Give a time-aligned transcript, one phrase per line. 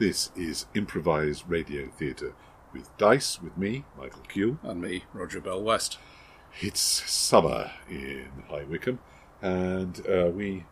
[0.00, 2.32] This is improvised radio theatre
[2.72, 4.58] with Dice, with me, Michael Cule.
[4.62, 5.98] And me, Roger Bell West.
[6.62, 8.98] It's summer in High Wycombe,
[9.42, 10.64] and uh, we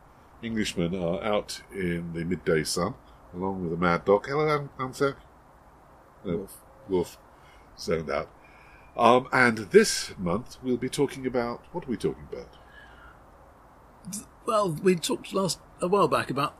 [0.42, 2.94] Englishmen are out in the midday sun
[3.34, 4.26] along with a mad dog.
[4.26, 5.16] Hello, Am- Amsec.
[6.24, 6.56] Wolf.
[6.88, 7.18] Wolf.
[7.78, 8.30] Zoned out.
[8.96, 12.56] Um, and this month we'll be talking about what are we talking about?
[14.46, 16.56] Well, we talked last a while back about.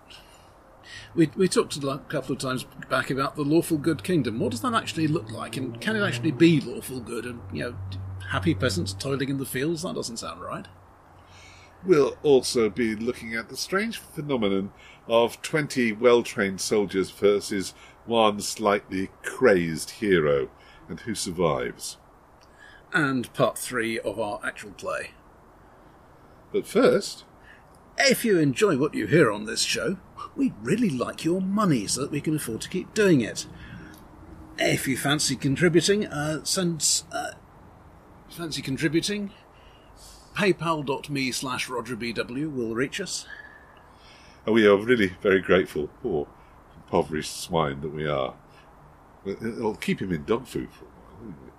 [1.15, 4.39] We, we talked a couple of times back about the lawful good kingdom.
[4.39, 7.25] What does that actually look like, and can it actually be lawful good?
[7.25, 7.77] And you know,
[8.31, 9.83] happy peasants toiling in the fields.
[9.83, 10.67] That doesn't sound right.
[11.85, 14.73] We'll also be looking at the strange phenomenon
[15.07, 17.73] of 20 well trained soldiers versus
[18.05, 20.49] one slightly crazed hero,
[20.89, 21.99] and who survives.
[22.93, 25.11] And part three of our actual play.
[26.53, 27.25] But first,
[27.99, 29.99] If you enjoy what you hear on this show,
[30.37, 33.47] we'd really like your money so that we can afford to keep doing it.
[34.59, 37.33] If you fancy contributing, uh, send uh,
[38.31, 39.31] fancy contributing.
[40.35, 43.27] PayPal.me slash RogerBW will reach us.
[44.47, 46.29] and we are really very grateful, poor
[46.77, 48.35] impoverished swine that we are.
[49.27, 51.53] It'll keep him in dog food for a while, won't it?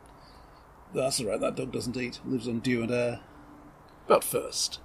[0.96, 1.40] That's all right.
[1.40, 2.20] That dog doesn't eat.
[2.26, 3.20] Lives on dew and air.
[4.08, 4.80] But first,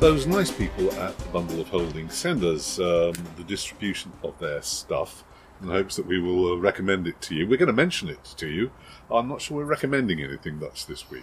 [0.00, 4.60] Those nice people at the Bundle of Holdings send us um, the distribution of their
[4.60, 5.24] stuff
[5.62, 7.48] in hopes that we will uh, recommend it to you.
[7.48, 8.70] We're going to mention it to you.
[9.10, 11.22] I'm not sure we're recommending anything much this week.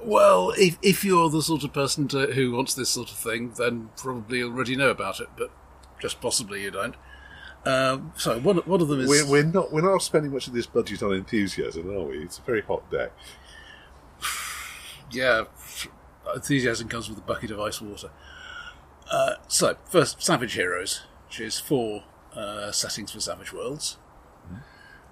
[0.00, 3.52] well, if if you're the sort of person to, who wants this sort of thing,
[3.58, 5.28] then probably already know about it.
[5.36, 5.50] But
[6.00, 6.94] just possibly you don't.
[7.66, 10.54] Um, so one one of them is We're, we're not we're not spending much of
[10.54, 12.18] this budget on enthusiasm, are we?
[12.22, 13.08] It's a very hot day.
[15.10, 15.44] yeah,
[16.34, 18.10] enthusiasm comes with a bucket of ice water.
[19.10, 23.98] Uh, so, first, Savage Heroes, which is four uh, settings for Savage Worlds,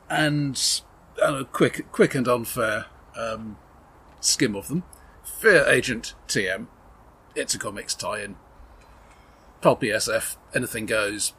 [0.08, 0.82] and
[1.22, 3.58] a quick, quick and unfair um,
[4.20, 4.84] skim of them.
[5.22, 6.66] Fear Agent TM,
[7.34, 8.36] it's a comics tie-in.
[9.60, 11.34] Pulpy SF, anything goes.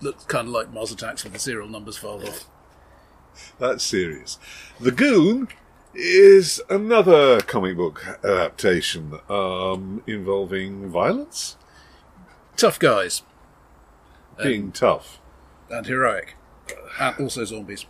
[0.00, 2.48] Looks kind of like Mars Attacks with the serial numbers filed off.
[3.58, 4.38] That's serious.
[4.80, 5.48] The Goon
[6.00, 11.56] is another comic book adaptation um, involving violence,
[12.56, 13.22] Tough guys
[14.42, 15.20] being tough,
[15.70, 16.36] and heroic,
[17.00, 17.86] and also zombies.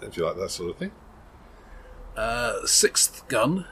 [0.00, 0.92] if you like that sort of thing.
[2.16, 3.66] Uh, Sixth Gun,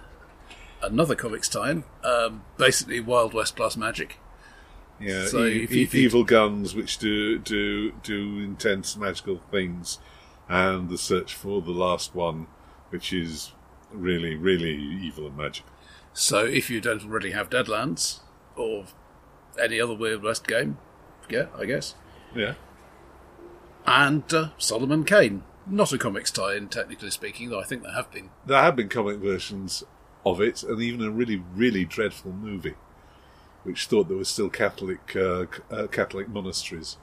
[0.82, 4.19] another comics tie-in, um, basically Wild West plus magic.
[5.00, 9.98] Yeah, So e- e- evil guns which do do do intense magical things,
[10.48, 12.46] and the search for the last one,
[12.90, 13.52] which is
[13.92, 15.70] really really evil and magical.
[16.12, 18.20] So if you don't already have Deadlands
[18.56, 18.84] or
[19.60, 20.78] any other Weird West game,
[21.28, 21.94] yeah, I guess.
[22.34, 22.54] Yeah,
[23.86, 28.10] And uh, Solomon Kane, not a comics tie-in technically speaking, though I think there have
[28.10, 28.30] been.
[28.46, 29.84] there have been comic versions
[30.26, 32.74] of it, and even a really really dreadful movie,
[33.62, 36.96] which thought there were still Catholic uh, uh, Catholic monasteries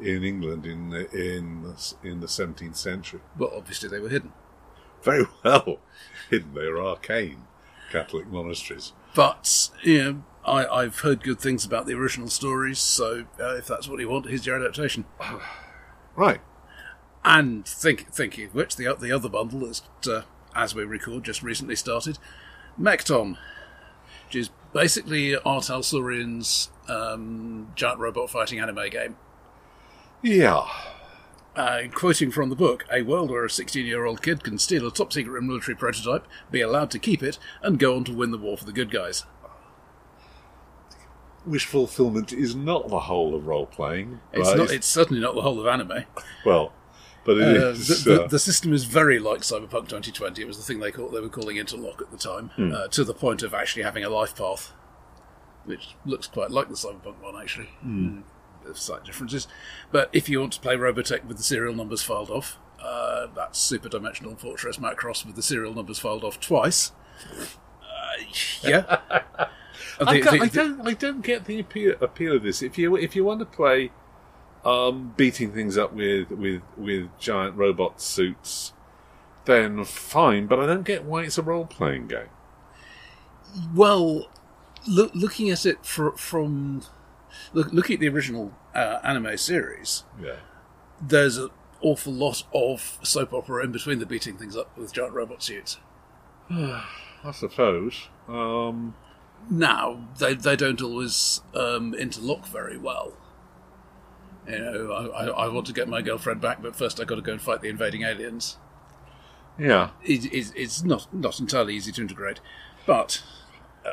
[0.00, 3.20] in England in the- in the- in the seventeenth century.
[3.36, 4.32] Well, obviously they were hidden.
[5.02, 5.78] Very well
[6.30, 6.54] hidden.
[6.54, 7.44] They are arcane
[7.90, 8.92] Catholic monasteries.
[9.14, 13.66] But you know, I, I've heard good things about the original stories, so uh, if
[13.66, 15.04] that's what you want, here's your adaptation.
[16.16, 16.40] Right.
[17.24, 20.22] And think, thinking of which, the, the other bundle is, uh,
[20.52, 22.18] as we record, just recently started,
[22.76, 23.38] Mekton,
[24.26, 25.60] which is basically R.
[25.60, 29.16] Talsorian's um, giant robot fighting anime game.
[30.22, 30.66] Yeah.
[31.58, 34.86] Uh, quoting from the book, a world where a 16 year old kid can steal
[34.86, 38.30] a top secret military prototype, be allowed to keep it, and go on to win
[38.30, 39.24] the war for the good guys.
[41.44, 44.20] wish fulfillment is not the whole of role playing.
[44.32, 46.04] It's, not, it's certainly not the whole of anime.
[46.46, 46.72] well,
[47.24, 48.04] but it Uh, is.
[48.04, 50.40] the, the, uh, the system is very like Cyberpunk 2020.
[50.40, 53.02] It was the thing they call, they were calling Interlock at the time, uh, to
[53.02, 54.72] the point of actually having a life path,
[55.64, 57.70] which looks quite like the Cyberpunk one actually.
[57.84, 58.22] Mm.
[58.68, 59.48] Of slight differences,
[59.90, 63.58] but if you want to play Robotech with the serial numbers filed off, uh, that's
[63.58, 66.92] Super Dimensional Fortress Macross with the serial numbers filed off twice.
[67.82, 68.22] Uh,
[68.62, 69.48] yeah, I
[70.00, 70.88] I, don't, I don't.
[70.88, 72.62] I don't get the appeal, appeal of this.
[72.62, 73.90] If you if you want to play,
[74.64, 78.72] um, beating things up with with with giant robot suits,
[79.44, 80.46] then fine.
[80.46, 82.28] But I don't get why it's a role playing game.
[83.74, 84.28] Well,
[84.86, 86.82] look, looking at it fr- from
[87.52, 90.36] look, look at the original uh, anime series, Yeah.
[91.00, 95.12] there's an awful lot of soap opera in between the beating things up with giant
[95.14, 95.78] robot suits.
[96.50, 98.08] I suppose.
[98.28, 98.94] Um,
[99.50, 103.12] Now they they don't always um, interlock very well.
[104.48, 107.16] You know, I, I, I want to get my girlfriend back, but first I got
[107.16, 108.56] to go and fight the invading aliens.
[109.58, 112.40] yeah, It, it, it's not not entirely easy to integrate,
[112.86, 113.22] but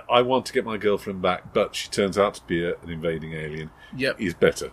[0.09, 2.89] I want to get my girlfriend back, but she turns out to be a, an
[2.89, 3.69] invading alien.
[3.95, 4.71] yep, Is better.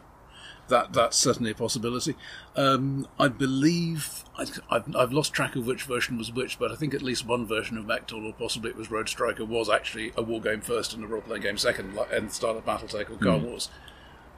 [0.68, 2.16] that that's certainly a possibility.
[2.56, 6.76] Um, I believe I, I've, I've lost track of which version was which, but I
[6.76, 10.12] think at least one version of Mekton, or possibly it was Road Striker, was actually
[10.16, 13.10] a war game first and a role playing game second, like and style of BattleTech
[13.10, 13.68] or Car Wars.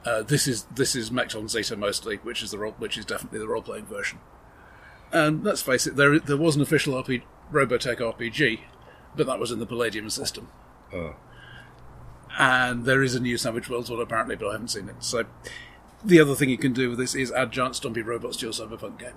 [0.05, 3.05] Uh, this is this is Mekton and Zeta mostly, which is the role, which is
[3.05, 4.19] definitely the role playing version.
[5.11, 8.59] And let's face it, there there was an official RP, Robotech RPG,
[9.15, 10.49] but that was in the Palladium system.
[10.95, 11.15] Oh.
[12.37, 14.95] And there is a new Savage Worlds one apparently, but I haven't seen it.
[14.99, 15.25] So
[16.03, 18.53] the other thing you can do with this is add giant stompy robots to your
[18.53, 19.13] cyberpunk game.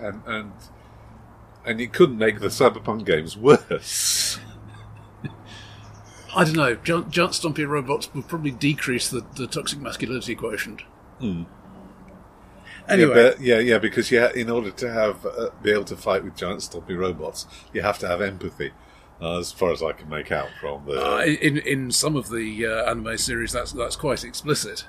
[0.00, 0.52] And and
[1.64, 4.38] and you couldn't make the cyberpunk games worse.
[6.34, 6.74] I don't know.
[6.76, 10.82] Giant, giant stompy robots would probably decrease the, the toxic masculinity quotient.
[11.20, 11.46] Anyway,
[12.88, 15.96] Yeah, but, yeah, yeah, because you ha- in order to have uh, be able to
[15.96, 18.72] fight with giant stompy robots, you have to have empathy.
[19.22, 22.28] Uh, as far as I can make out from the, uh, in in some of
[22.28, 24.86] the uh, anime series, that's that's quite explicit.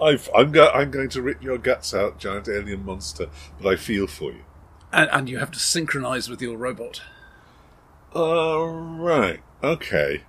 [0.00, 3.76] I've, I'm, go- I'm going to rip your guts out, giant alien monster, but I
[3.76, 4.44] feel for you.
[4.92, 7.02] And, and you have to synchronize with your robot.
[8.14, 9.40] Uh, right.
[9.62, 10.22] Okay.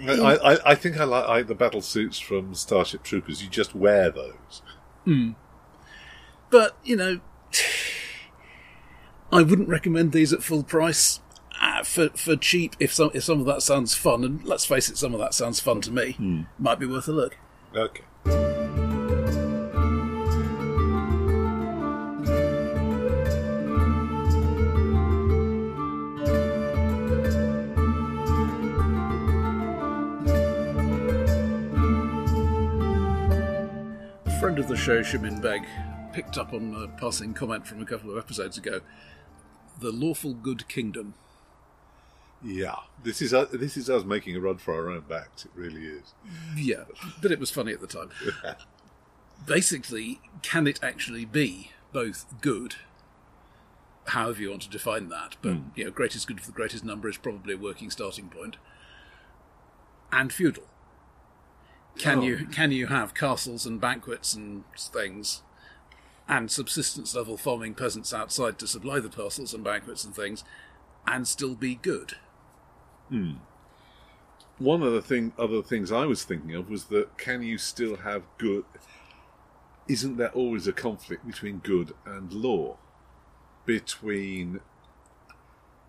[0.00, 3.42] I, I, I think I like I, the battle suits from Starship Troopers.
[3.42, 4.62] You just wear those.
[6.50, 7.20] But, you know,
[9.32, 11.20] I wouldn't recommend these at full price.
[11.62, 14.88] Uh, for for cheap, if some if some of that sounds fun, and let's face
[14.88, 17.36] it, some of that sounds fun to me, might be worth a look.
[17.74, 18.02] Okay.
[34.26, 35.64] A friend of the show, Shimin Beg,
[36.12, 38.80] picked up on a passing comment from a couple of episodes ago.
[39.78, 41.14] The lawful good kingdom.
[42.44, 42.76] Yeah.
[43.02, 45.44] This is uh, this is us making a run for our own backs.
[45.44, 46.14] It really is.
[46.56, 46.84] Yeah,
[47.20, 48.10] but it was funny at the time.
[49.46, 52.76] Basically, can it actually be both good,
[54.06, 57.08] however you want to define that, but you know, greatest good for the greatest number
[57.08, 58.54] is probably a working starting point.
[58.54, 58.56] point,
[60.12, 60.64] and feudal?
[61.98, 62.22] Can Oh.
[62.22, 65.42] you can you have castles and banquets and things,
[66.28, 70.44] and subsistence level farming peasants outside to supply the castles and banquets and things,
[71.06, 72.16] and still be good?
[73.12, 73.32] Hmm.
[74.56, 77.96] One of the thing, other things I was thinking of was that can you still
[77.96, 78.64] have good?
[79.86, 82.78] Isn't there always a conflict between good and law?
[83.66, 84.60] Between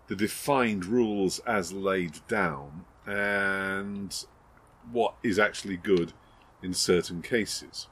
[0.08, 4.26] the defined rules as laid down and
[4.92, 6.12] what is actually good
[6.62, 7.86] in certain cases.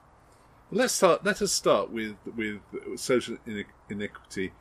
[0.71, 1.25] Let's start.
[1.25, 2.61] Let us start with with
[2.97, 3.39] social
[3.89, 4.53] inequity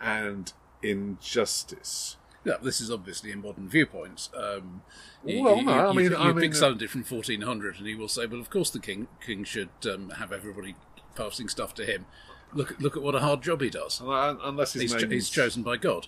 [0.00, 0.52] and
[0.82, 2.16] injustice.
[2.46, 4.30] Yeah, this is obviously in modern viewpoints.
[4.34, 4.82] Um,
[5.24, 7.94] Well, you- no, I mean- you, I pick mean, uh, somebody from 1400, and he
[7.96, 10.76] will say, "Well, of course the king king should um, have everybody
[11.16, 12.06] passing stuff to him.
[12.54, 14.00] Look, at- look at what a hard job he does.
[14.00, 16.06] Unless his He's, cho- name's he's chosen by God."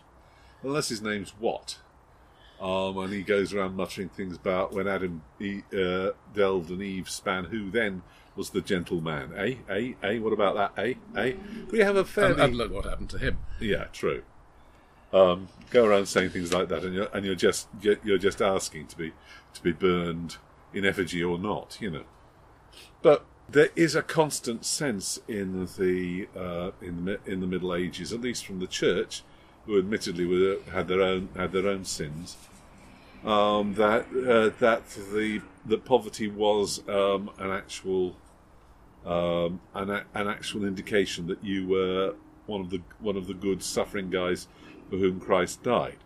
[0.63, 1.79] unless his name's Watt.
[2.61, 7.09] Um, and he goes around muttering things about when Adam e, uh, delved and Eve
[7.09, 8.03] span, who then
[8.35, 9.33] was the gentleman?
[9.37, 9.55] Eh?
[9.69, 9.93] Eh?
[10.03, 10.19] Eh?
[10.19, 10.83] What about that?
[10.85, 10.95] Eh?
[11.17, 11.35] Eh?
[11.71, 13.39] We have a fairly And, and look what happened to him.
[13.61, 14.23] yeah, true.
[15.13, 18.89] Um, go around saying things like that, and you're and you're just you're just asking
[18.89, 19.13] to be
[19.55, 20.37] to be burned
[20.75, 22.05] in effigy or not, you know.
[23.01, 28.13] But there is a constant sense in the uh, in the in the Middle Ages,
[28.13, 29.23] at least from the Church,
[29.67, 32.37] who admittedly were had their own had their own sins,
[33.25, 38.17] um, that uh, that the that poverty was um, an actual
[39.07, 42.15] um, an, an actual indication that you were
[42.49, 44.49] one of the one of the good suffering guys
[44.91, 45.99] for whom Christ died.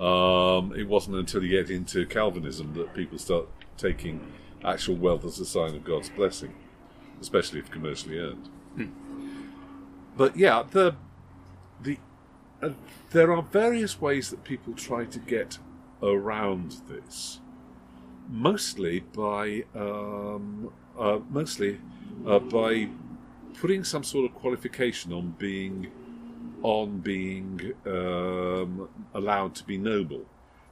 [0.00, 3.46] Um, it wasn't until you get into Calvinism that people start
[3.78, 4.32] taking
[4.64, 6.54] actual wealth as a sign of God's blessing,
[7.20, 8.48] especially if commercially earned.
[10.16, 10.96] But yeah, the
[11.82, 11.98] the
[12.62, 12.70] uh,
[13.10, 15.58] there are various ways that people try to get
[16.02, 17.40] around this
[18.28, 21.80] mostly by um, uh, mostly
[22.26, 22.88] uh, by
[23.60, 25.90] putting some sort of qualification on being
[26.62, 30.24] on being um, allowed to be noble.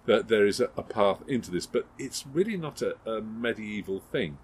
[0.06, 4.00] That there is a, a path into this, but it's really not a, a medieval
[4.12, 4.36] thing.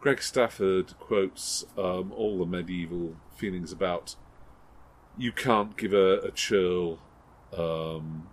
[0.00, 4.16] Greg Stafford quotes um, all the medieval feelings about
[5.18, 6.98] you can't give a, a churl
[7.56, 8.28] um,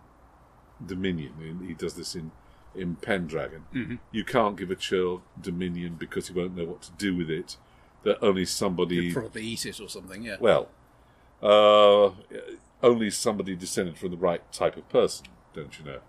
[0.85, 1.33] dominion.
[1.59, 2.31] He- He does this in
[2.75, 3.99] in Pendragon.
[4.11, 7.55] You can't give a churl dominion because he won't know what to do with it.
[8.03, 10.23] That only somebody You'd probably eat it or something.
[10.23, 10.37] Yeah.
[10.39, 10.67] well,
[11.41, 12.11] uh,
[12.81, 15.99] only somebody descended from the right type of person, don't you know,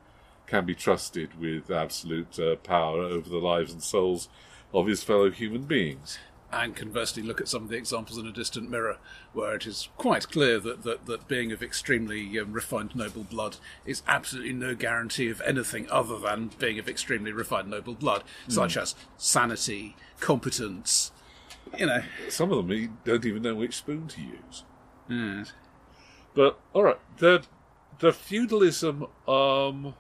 [0.47, 4.29] can be trusted with absolute uh, power over the lives and souls
[4.73, 6.19] of his fellow human beings.
[6.53, 8.99] and conversely look at some of the examples in a distant mirror
[9.33, 13.57] where it is quite clear that, that, that being of extremely um, refined noble blood
[13.85, 18.77] is absolutely no guarantee of anything other than being of extremely refined noble blood, such
[18.77, 21.11] as sanity, competence,
[21.79, 22.03] you know.
[22.29, 24.65] Some of them he don't even know which spoon to use.
[25.09, 25.53] Yes.
[26.35, 27.45] But all right, the
[28.01, 29.95] the feudalism, um,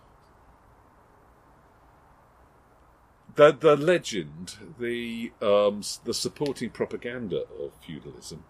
[3.34, 8.44] the the legend, the um, the supporting propaganda of feudalism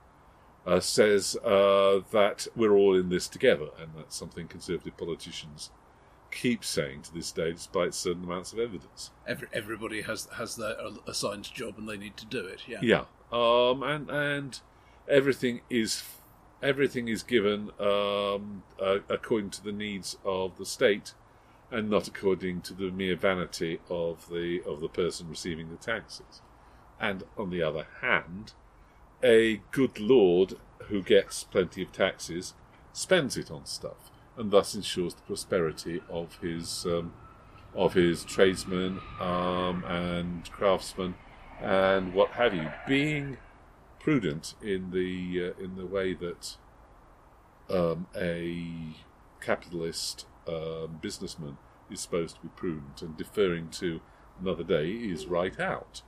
[0.66, 5.70] uh, says uh, that we're all in this together, and that's something conservative politicians
[6.34, 9.10] keep saying to this day, despite certain amounts of evidence.
[9.26, 10.76] Every, everybody has has their
[11.06, 12.62] assigned job and they need to do it.
[12.66, 12.80] Yeah.
[12.82, 14.60] Yeah, um, and and
[15.08, 16.02] everything is
[16.62, 21.14] everything is given um, uh, according to the needs of the state,
[21.70, 26.42] and not according to the mere vanity of the of the person receiving the taxes.
[27.00, 28.52] And on the other hand,
[29.22, 30.54] a good lord
[30.88, 32.54] who gets plenty of taxes
[32.92, 37.12] spends it on stuff, and thus ensures the prosperity of his um,
[37.74, 41.14] of his tradesmen um, and craftsmen
[41.60, 43.38] and what have you, being
[43.98, 46.56] prudent in the uh, in the way that
[47.70, 48.94] um, a
[49.40, 51.56] capitalist um, businessman
[51.90, 54.00] is supposed to be prudent, and deferring to
[54.40, 56.02] another day is right out.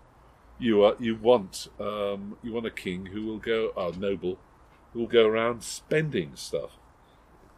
[0.59, 4.39] You are you want um, you want a king who will go a noble
[4.93, 6.79] who will go around spending stuff.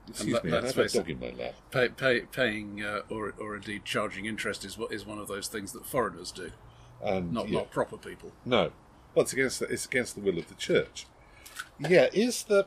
[0.08, 0.98] Excuse that- me, I let's have a face it.
[0.98, 1.54] dog in my lap.
[1.70, 5.48] Pay, pay, paying uh, or, or indeed charging interest is what is one of those
[5.48, 6.50] things that foreigners do,
[7.02, 7.58] And not yeah.
[7.58, 8.32] not proper people.
[8.44, 8.72] No.
[9.14, 11.06] Well, it's against the, it's against the will of the church.
[11.78, 12.66] Yeah, is the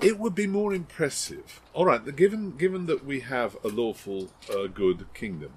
[0.00, 1.60] it would be more impressive.
[1.74, 5.52] All right, the- given given that we have a lawful, uh, good kingdom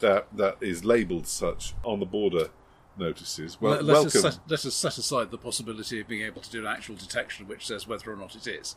[0.00, 2.50] that that is labelled such on the border
[2.98, 3.60] notices.
[3.60, 6.60] Well, Let, us set, let us set aside the possibility of being able to do
[6.60, 8.76] an actual detection which says whether or not it is.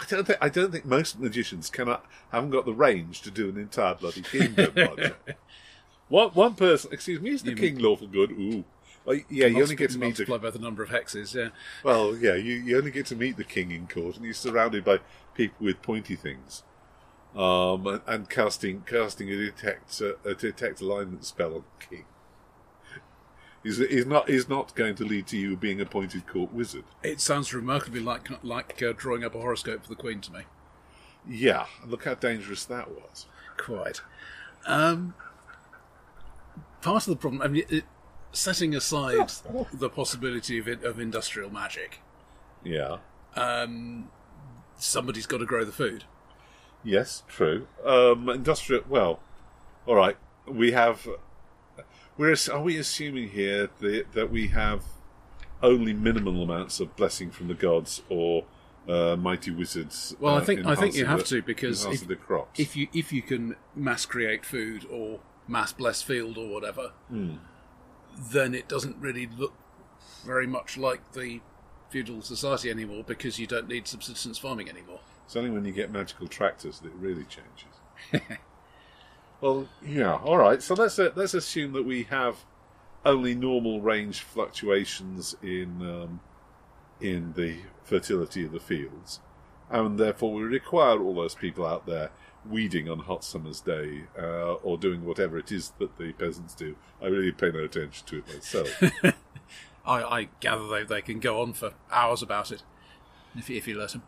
[0.00, 3.48] I don't think I don't think most magicians cannot haven't got the range to do
[3.48, 4.74] an entire bloody kingdom.
[6.08, 8.30] One one person, excuse me, is the You king lawful good?
[8.32, 8.64] Ooh.
[9.04, 11.34] Well, yeah, you only get to meet the by the number of hexes.
[11.34, 11.48] Yeah,
[11.82, 14.84] Well, yeah, you, you only get to meet the king in court, and he's surrounded
[14.84, 15.00] by
[15.34, 16.62] people with pointy things,
[17.36, 22.04] um, and, and casting casting a detect a detect alignment spell on the king.
[23.64, 26.84] He's, he's not he's not going to lead to you being appointed court wizard.
[27.02, 30.40] it sounds remarkably like like uh, drawing up a horoscope for the Queen to me.
[31.26, 33.26] Yeah, look how dangerous that was.
[33.56, 34.02] Quite.
[34.66, 35.14] Um,
[36.82, 37.84] part of the problem, I mean, it,
[38.32, 39.30] setting aside
[39.72, 42.00] the possibility of, it, of industrial magic,
[42.62, 42.98] Yeah.
[43.36, 44.10] um,
[44.76, 46.04] somebody's got to grow the food.
[46.82, 47.66] Yes, true.
[47.86, 48.84] Um, industrial.
[48.88, 49.20] Well,
[49.86, 50.18] all right.
[50.46, 51.08] We have.
[52.16, 54.84] We're are we assuming here that, that we have
[55.62, 58.44] only minimal amounts of blessing from the gods or
[58.88, 60.14] uh, mighty wizards?
[60.20, 62.06] Well, I uh, think- I think you have the- to, because if-.
[62.56, 68.54] If you if you can mass create food or mass bless field or whatever, then
[68.54, 69.54] it doesn't really look
[70.24, 71.40] very much like the
[71.90, 75.00] feudal society anymore because you don't need subsistence farming anymore.
[75.24, 78.38] It's only when you get magical tractors that it really changes.
[79.44, 80.62] well, yeah, all right.
[80.62, 82.46] So let's uh, let's assume that we have
[83.04, 86.20] only normal range fluctuations in um,
[86.98, 89.20] in the fertility of the fields,
[89.68, 92.10] and therefore we require all those people out there
[92.48, 96.74] weeding on hot summer's day uh, or doing whatever it is that the peasants do.
[97.02, 98.82] I really pay no attention to it myself.
[99.84, 102.62] I, I gather they, they can go on for hours about it
[103.36, 104.04] if if you let them.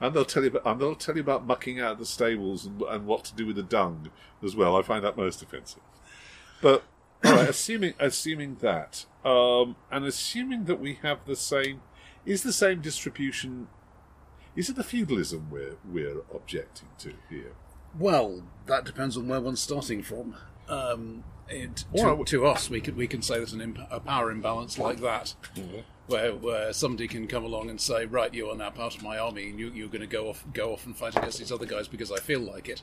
[0.00, 2.80] And they'll tell you about, and they'll tell you about mucking out the stables and,
[2.82, 4.10] and what to do with the dung
[4.42, 4.76] as well.
[4.76, 5.82] I find that most offensive.
[6.62, 6.84] But
[7.24, 11.82] all right, assuming assuming that, um, and assuming that we have the same,
[12.24, 13.68] is the same distribution.
[14.56, 17.52] Is it the feudalism we're we're objecting to here?
[17.98, 20.36] Well, that depends on where one's starting from.
[20.68, 24.30] Um, it, to, to us, we can we can say there's an imp- a power
[24.30, 25.34] imbalance like that,
[26.10, 29.18] where where somebody can come along and say, right, you are now part of my
[29.18, 31.66] army, and you, you're going to go off go off and fight against these other
[31.66, 32.82] guys because I feel like it,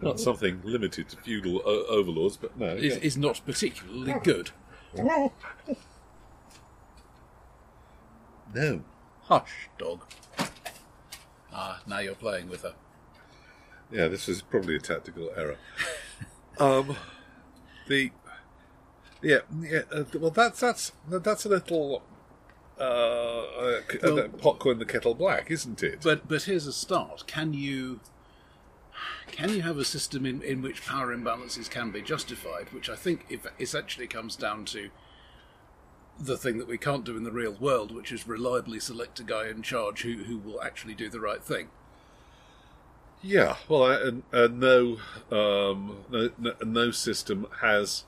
[0.00, 2.66] Not something limited to feudal o- overlords, but no.
[2.68, 3.02] is, yeah.
[3.02, 4.50] is not particularly good.
[4.94, 5.32] no.
[9.24, 10.04] Hush, dog.
[11.52, 12.74] Ah, now you're playing with her.
[13.90, 15.56] Yeah, this is probably a tactical error.
[16.58, 16.96] um,
[17.88, 18.10] the
[19.22, 22.02] yeah yeah uh, well that's that's that's a little
[22.78, 26.00] uh, uh, Well- pot calling the kettle black, isn't it?
[26.02, 27.26] But but here's a start.
[27.26, 28.00] Can you
[29.26, 32.72] can you have a system in, in which power imbalances can be justified?
[32.72, 34.90] Which I think if, essentially comes down to
[36.18, 39.22] the thing that we can't do in the real world, which is reliably select a
[39.22, 41.68] guy in charge who, who will actually do the right thing.
[43.22, 44.98] Yeah, well, uh, uh, no,
[45.30, 48.04] um, no, no, no system has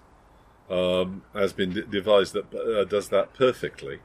[0.71, 3.99] um, has been de- devised that uh, does that perfectly,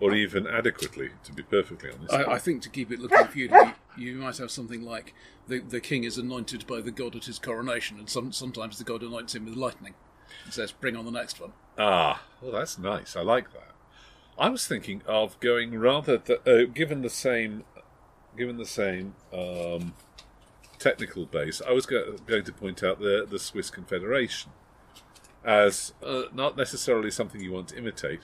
[0.00, 1.10] or even adequately.
[1.24, 4.36] To be perfectly honest, I, I think to keep it looking feudal, you, you might
[4.38, 5.14] have something like
[5.48, 8.84] the, the king is anointed by the god at his coronation, and some, sometimes the
[8.84, 9.94] god anoints him with lightning
[10.44, 13.14] and says, "Bring on the next one." ah, well, that's nice.
[13.16, 13.68] I like that.
[14.38, 17.64] I was thinking of going rather, th- uh, given the same,
[18.36, 19.94] given the same um,
[20.78, 21.60] technical base.
[21.66, 24.50] I was go- going to point out the the Swiss Confederation
[25.44, 28.20] as uh, not necessarily something you want to imitate,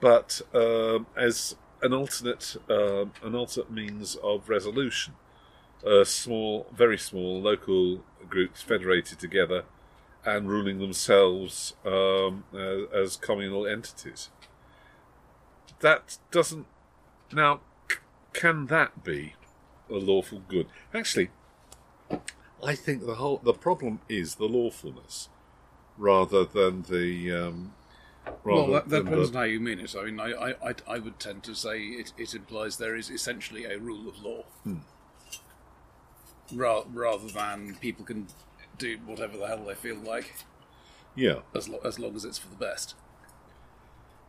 [0.00, 5.14] but um, as an alternate um, an alternate means of resolution.
[5.86, 9.64] Uh, small, very small local groups federated together
[10.26, 14.28] and ruling themselves um, as, as communal entities.
[15.80, 16.66] That doesn't
[17.32, 17.60] now.
[17.90, 17.96] c-
[18.34, 19.34] Can that be
[19.88, 20.66] a lawful good?
[20.92, 21.30] Actually,
[22.62, 25.30] I think the whole the problem is the lawfulness
[26.00, 27.74] rather than the um,
[28.42, 29.94] rather Well, that, that depends on how you mean it.
[29.94, 33.66] I mean, I, I, I, would tend to say it, it implies there is essentially
[33.66, 34.44] a rule of law,
[36.52, 38.26] Ra- rather than people can
[38.78, 40.34] do whatever the hell they feel like,
[41.14, 41.40] yeah.
[41.54, 42.94] as, lo- as long as it's for the best.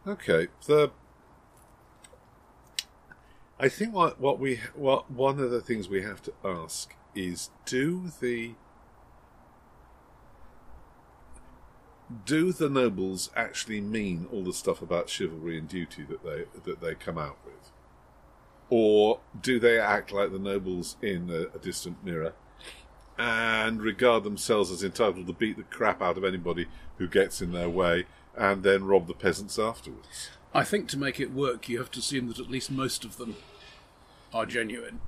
[0.05, 0.47] Okay.
[0.67, 0.91] The
[3.59, 7.51] I think what what we what one of the things we have to ask is
[7.65, 8.55] do the
[12.25, 16.81] do the nobles actually mean all the stuff about chivalry and duty that they that
[16.81, 17.71] they come out with,
[18.69, 22.33] or do they act like the nobles in a, a distant mirror
[23.17, 27.51] and regard themselves as entitled to beat the crap out of anybody who gets in
[27.51, 30.29] their way and then rob the peasants afterwards?
[30.53, 33.17] I think to make it work, you have to assume that at least most of
[33.17, 33.35] them
[34.33, 35.01] are genuine.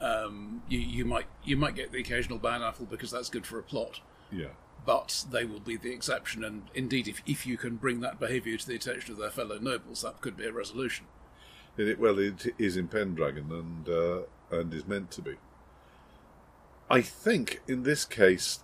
[0.00, 3.58] Um, you, you might you might get the occasional bad apple because that's good for
[3.58, 4.00] a plot,
[4.32, 4.48] Yeah.
[4.84, 6.44] But they will be the exception.
[6.44, 9.58] And indeed, if if you can bring that behaviour to the attention of their fellow
[9.58, 11.06] nobles, that could be a resolution.
[11.76, 15.36] It, well, it is in Pendragon and uh, and is meant to be.
[16.90, 18.60] I think in this case,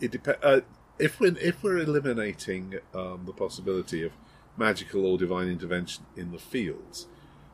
[0.00, 0.60] it dep- uh,
[0.98, 4.12] if we're if we're eliminating um, the possibility of
[4.56, 7.06] magical or divine intervention in the fields,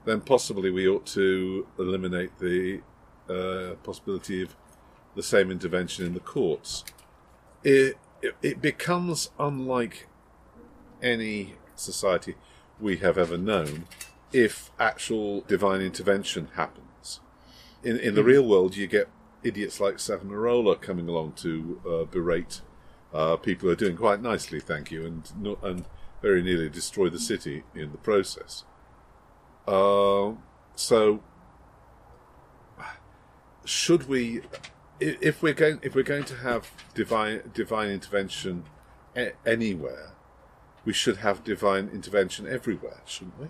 [0.05, 2.81] then possibly we ought to eliminate the
[3.29, 4.57] uh, possibility of
[5.15, 6.85] the same intervention in the courts.
[7.67, 10.07] It, it it becomes unlike
[11.03, 12.37] any society
[12.81, 13.89] we have ever known
[14.33, 17.21] if actual divine intervention happens.
[17.83, 19.09] In in the real world, you get
[19.43, 22.61] idiots like Savonarola coming along to uh, berate
[23.13, 25.87] uh, people who are doing quite nicely, thank you, and no, and
[26.23, 28.65] very nearly destroy the city in the process.
[29.67, 30.35] Uh,
[30.77, 31.21] so,
[33.65, 34.43] should we,
[35.01, 38.65] if we're going, if we're going to have divine divine intervention
[39.17, 40.13] a- anywhere,
[40.85, 43.49] we should have divine intervention everywhere, shouldn't we?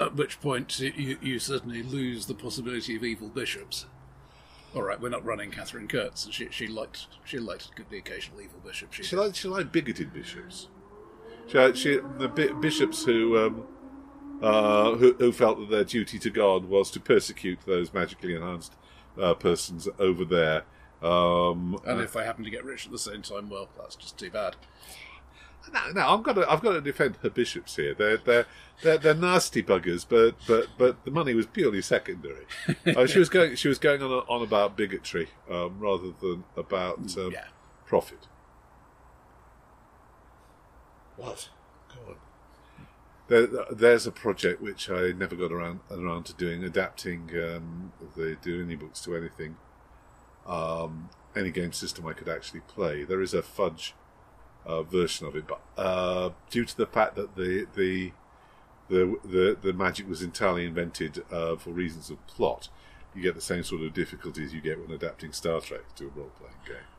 [0.00, 3.86] At which point you, you certainly lose the possibility of evil bishops.
[4.74, 6.28] All right, we're not running Katherine Kurtz.
[6.30, 8.92] She she liked she liked the occasional evil bishop.
[8.92, 10.68] She, She liked she liked bigoted bishops.
[11.46, 13.66] She, she the bi- bishops who um,
[14.40, 18.72] uh, who who felt that their duty to God was to persecute those magically enhanced
[19.20, 20.64] uh, persons over there.
[21.02, 24.18] Um, and if they happen to get rich at the same time, well, that's just
[24.18, 24.54] too bad.
[25.72, 27.94] no, no, I've got to I've got to defend her bishops here.
[27.94, 28.46] They're they're
[28.82, 32.46] they're, they're nasty buggers, but but but the money was purely secondary.
[32.96, 36.98] uh, she was going she was going on on about bigotry um, rather than about
[37.16, 37.46] um, Yeah.
[37.84, 38.28] profit.
[41.16, 41.48] What?
[43.32, 48.36] There, there's a project which I never got around around to doing, adapting um, the
[48.44, 49.56] Deryni books to anything,
[50.46, 53.04] um, any game system I could actually play.
[53.04, 53.94] There is a fudge
[54.66, 58.12] uh, version of it, but uh, due to the fact that the the
[58.90, 62.68] the the, the magic was entirely invented uh, for reasons of plot,
[63.14, 66.08] you get the same sort of difficulties you get when adapting Star Trek to a
[66.08, 66.91] role playing game.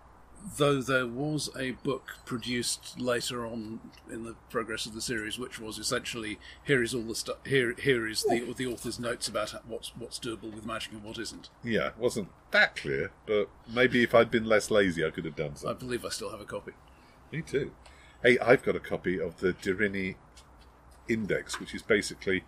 [0.58, 3.80] Though there was a book produced later on
[4.12, 7.38] in the progress of the series, which was essentially here is all the stuff.
[7.46, 11.18] Here, here is the the author's notes about what's what's doable with magic and what
[11.18, 11.50] isn't.
[11.64, 15.36] Yeah, it wasn't that clear, but maybe if I'd been less lazy, I could have
[15.38, 15.70] done so.
[15.70, 16.74] I believe I still have a copy.
[17.32, 17.72] Me too.
[18.22, 20.16] Hey, I've got a copy of the Deryni
[21.08, 22.44] Index, which is basically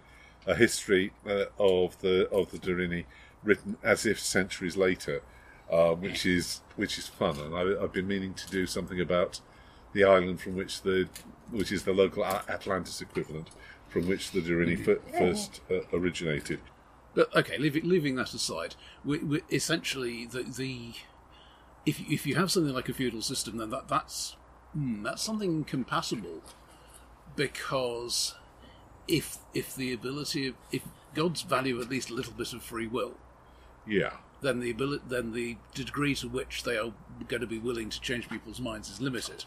[0.45, 3.05] a history uh, of the of the Deryni,
[3.43, 5.21] written as if centuries later,
[5.71, 7.37] uh, which is which is fun.
[7.39, 9.41] And I, I've been meaning to do something about
[9.93, 11.07] the island from which the
[11.51, 13.49] which is the local Atlantis equivalent,
[13.89, 16.59] from which the Deryni f- first uh, originated.
[17.13, 18.75] But okay, leaving, leaving that aside,
[19.05, 20.93] we, we, essentially the the
[21.85, 24.35] if if you have something like a feudal system, then that that's
[24.73, 26.41] hmm, that's something compatible
[27.35, 28.35] because
[29.07, 32.87] if if the ability of if gods value at least a little bit of free
[32.87, 33.13] will,
[33.87, 36.93] Yeah, then the ability then the degree to which they are
[37.27, 39.43] going to be willing to change people's minds is limited.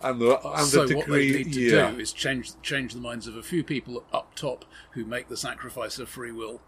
[0.00, 3.00] and the and so the what they need to yeah, do is change change the
[3.00, 6.60] minds of a few people up top who make the sacrifice of free will,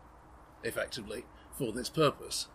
[0.65, 1.25] effectively
[1.57, 2.47] for this purpose,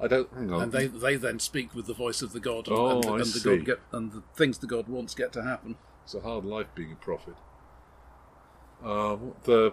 [0.00, 0.30] I don't.
[0.32, 3.08] And they they then speak with the voice of the god, and, Oh, and, the,
[3.08, 5.76] I and the god get and the things the god wants get to happen.
[6.04, 7.34] It's a hard life being a prophet.
[8.84, 9.72] Um, the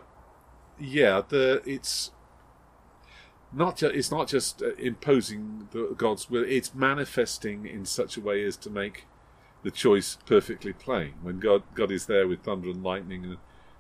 [0.80, 2.12] yeah, the it's
[3.54, 6.44] not ju- it's not just uh, imposing the God's will.
[6.48, 9.06] It's manifesting in such a way as to make
[9.64, 11.14] the choice perfectly plain.
[11.22, 13.38] When God God is there with thunder and lightning and,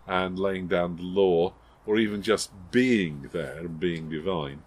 [0.08, 1.54] and laying down the law,
[1.86, 4.64] or even just being there and being divine,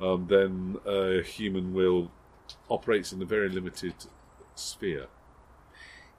[0.00, 2.10] um, then uh, human will
[2.68, 3.94] operates in a very limited
[4.54, 5.06] sphere.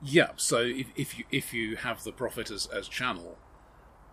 [0.01, 0.31] Yeah.
[0.35, 3.37] So if, if you if you have the prophet as, as channel,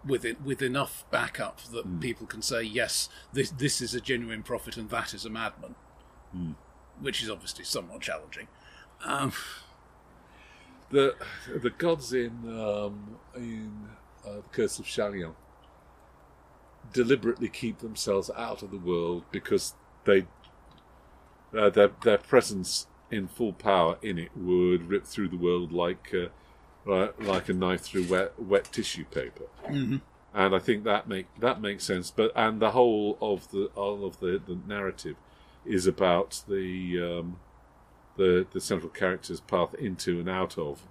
[0.09, 2.01] with it, with enough backup that Hmm.
[2.01, 5.75] people can say yes, this this is a genuine prophet and that is a madman,
[6.33, 6.53] Hmm.
[7.01, 8.49] which is obviously somewhat challenging.
[9.05, 9.33] Um,
[10.91, 11.15] the
[11.63, 13.89] the gods in um, in
[14.27, 15.35] uh, the Curse of Chalion
[16.93, 20.27] deliberately keep themselves out of the world because they
[21.57, 26.13] uh, their their presence in full power in it would rip through the world like
[26.15, 26.29] uh,
[26.89, 29.45] like- like a knife through wet wet tissue paper.
[29.67, 30.01] mhm.
[30.35, 32.11] And I think that make that makes sense.
[32.11, 35.17] But and the whole of the all of the, the narrative
[35.65, 37.37] is about the um,
[38.17, 40.83] the the central character's path into and out of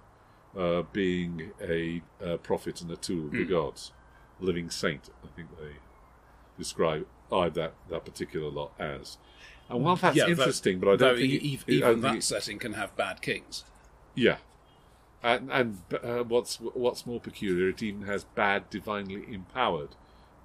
[0.56, 3.92] uh, being a, uh prophet and a tool of the gods,
[4.40, 5.08] a living saint.
[5.24, 5.74] I think they
[6.58, 9.18] describe I that that particular lot as.
[9.70, 11.80] And while that's Yeah, though- interesting, but I don't think e- it- e- I even
[11.80, 13.64] don't think that it- setting can have bad kings.
[14.14, 14.38] yeah.
[15.22, 19.96] And, and uh, what's what's more peculiar, it even has bad, divinely empowered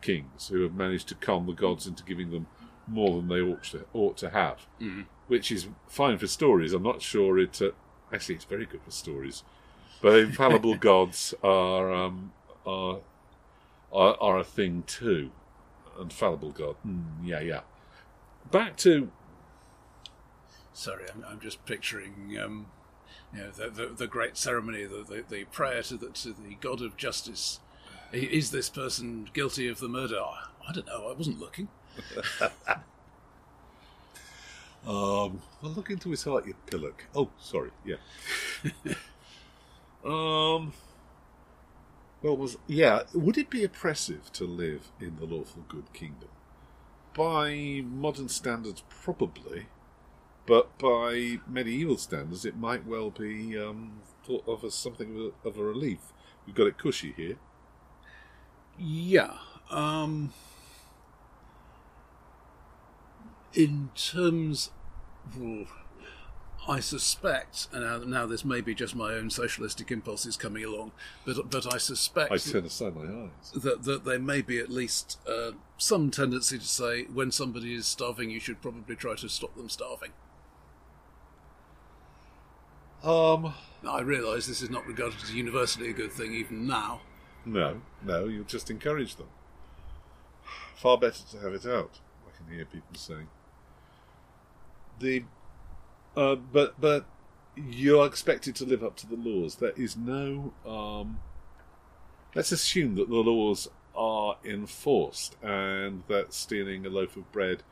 [0.01, 2.47] kings who have managed to con the gods into giving them
[2.87, 5.05] more than they ought to ought to have, Mhm.
[5.27, 6.73] which is fine for stories.
[6.73, 7.61] I'm not sure it.
[7.61, 7.71] Uh,
[8.11, 9.43] actually, it's very good for stories,
[10.01, 12.33] but infallible gods are, um,
[12.65, 12.99] are
[13.93, 15.31] are are a thing too.
[16.01, 17.61] Infallible god, mm, yeah, yeah.
[18.49, 19.11] Back to
[20.73, 22.65] Sorry, I'm, I'm just picturing, um,
[23.33, 26.55] you know, the, the, the great ceremony, the, the, the prayer to the to the
[26.61, 27.59] God of justice.
[28.11, 30.21] Is this person guilty of the murder?
[30.21, 31.09] I don't know.
[31.09, 31.67] I wasn't looking.
[34.85, 37.05] Um, well, look into his heart, you pillock.
[37.15, 37.95] Oh, sorry, yeah.
[40.05, 40.73] um,
[42.21, 43.03] well, was yeah.
[43.13, 46.29] Would it be oppressive to live in the lawful good kingdom?
[47.13, 49.67] By modern standards, probably,
[50.45, 55.47] but by medieval standards, it might well be um, thought of as something of a,
[55.47, 56.13] of a relief.
[56.45, 57.37] We've got it cushy here.
[58.77, 59.37] Yeah.
[59.69, 60.33] Um,
[63.53, 64.71] in terms,
[65.37, 65.65] well,
[66.67, 70.91] I suspect, and now, now this may be just my own socialistic impulses coming along,
[71.25, 73.51] but but I suspect I turn aside my eyes.
[73.53, 77.85] that, that there may be at least uh, some tendency to say when somebody is
[77.85, 80.11] starving, you should probably try to stop them starving.
[83.03, 83.53] Um,
[83.87, 87.01] I realise this is not regarded as universally a good thing even now.
[87.45, 89.27] No, no, you'll just encourage them.
[90.75, 91.99] Far better to have it out.
[92.25, 93.27] I can hear people saying.
[94.99, 95.25] The,
[96.15, 97.05] uh, but but
[97.55, 99.55] you're expected to live up to the laws.
[99.55, 100.53] There is no.
[100.65, 101.19] Um,
[102.33, 107.63] let's assume that the laws are enforced, and that stealing a loaf of bread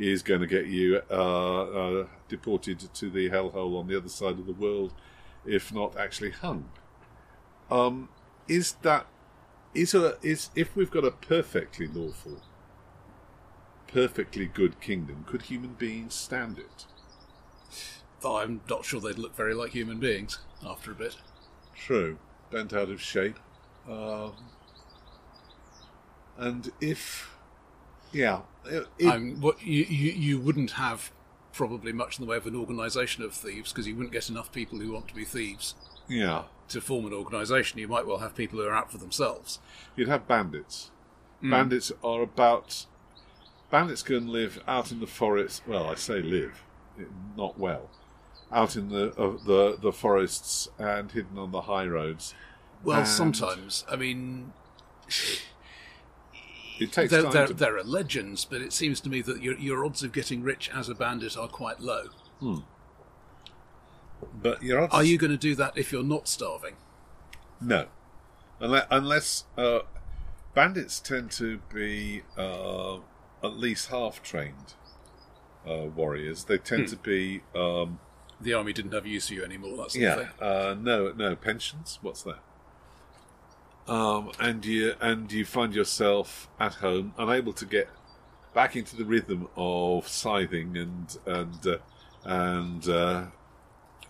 [0.00, 4.38] is going to get you uh, uh, deported to the hellhole on the other side
[4.38, 4.92] of the world,
[5.44, 6.70] if not actually hung.
[7.70, 8.08] Um,
[8.48, 9.06] is that
[9.74, 12.40] is a is if we've got a perfectly lawful,
[13.86, 16.86] perfectly good kingdom, could human beings stand it?
[18.24, 21.16] I'm not sure they'd look very like human beings after a bit.
[21.74, 22.18] True,
[22.50, 23.38] bent out of shape.
[23.88, 24.32] Um,
[26.36, 27.34] and if,
[28.12, 31.12] yeah, it, I'm, what, you, you, you wouldn't have
[31.52, 34.52] probably much in the way of an organisation of thieves because you wouldn't get enough
[34.52, 35.74] people who want to be thieves
[36.08, 37.78] yeah, to form an organisation.
[37.78, 39.58] You might well have people who are out for themselves.
[39.96, 40.90] you'd have bandits.
[41.42, 42.84] Bandits are about.
[43.70, 45.62] Bandits can live out in the forest.
[45.66, 46.62] Well, I say live,
[47.36, 47.88] not well.
[48.52, 52.34] Out in the uh, the the forests and hidden on the high roads.
[52.84, 53.84] Well, And- sometimes.
[53.90, 54.52] I mean,
[56.80, 57.54] It takes there, time there, to.
[57.54, 60.70] there are legends, but it seems to me that your, your odds of getting rich
[60.74, 62.08] as a bandit are quite low.
[64.42, 66.76] but your odds Are you going to do that if you're not starving?
[67.60, 67.86] No,
[68.58, 69.80] unless, unless uh,
[70.54, 72.96] bandits tend to be uh,
[73.44, 74.74] at least half trained
[75.68, 76.44] uh, warriors.
[76.44, 78.00] They tend to be um,
[78.40, 79.76] The army didn't have use for you anymore.
[79.76, 80.28] That's yeah.
[80.40, 81.98] Uh, no, no pensions.
[82.02, 82.38] What's that?
[83.90, 87.88] Um, and you and you find yourself at home, unable to get
[88.54, 91.78] back into the rhythm of scything and and uh,
[92.24, 93.24] and uh,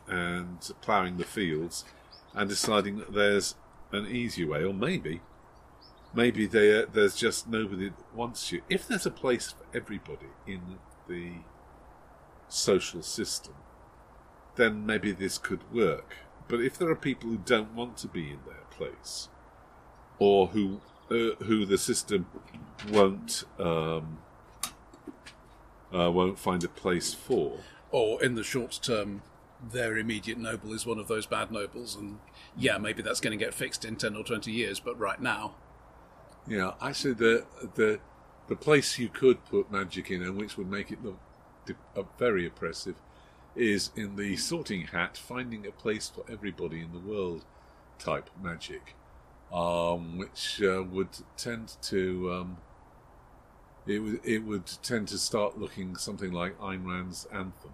[0.06, 1.86] and ploughing the fields,
[2.34, 3.54] and deciding that there's
[3.90, 5.22] an easier way, or maybe
[6.12, 8.60] maybe there there's just nobody that wants you.
[8.68, 10.60] If there's a place for everybody in
[11.08, 11.36] the
[12.48, 13.54] social system,
[14.56, 16.16] then maybe this could work.
[16.48, 19.30] But if there are people who don't want to be in their place,
[20.20, 20.80] or who
[21.11, 22.26] uh, who the system
[22.92, 24.18] won't um,
[25.92, 27.59] uh, won't find a place for,
[27.90, 29.22] Or in the short term,
[29.72, 32.20] their immediate noble is one of those bad nobles, and
[32.56, 34.78] yeah, maybe that's going to get fixed in ten or twenty years.
[34.78, 35.56] But right now,
[36.46, 37.98] yeah, actually the the
[38.46, 41.18] the place you could put magic in and which would make it look
[41.96, 42.96] uh, very oppressive
[43.54, 47.44] is in the sorting hat, finding a place for everybody in the world
[47.98, 48.94] type magic,
[49.52, 52.56] um, which uh, would tend to um,
[53.86, 57.72] it would it would tend to start looking something like Ayn Rand's anthem,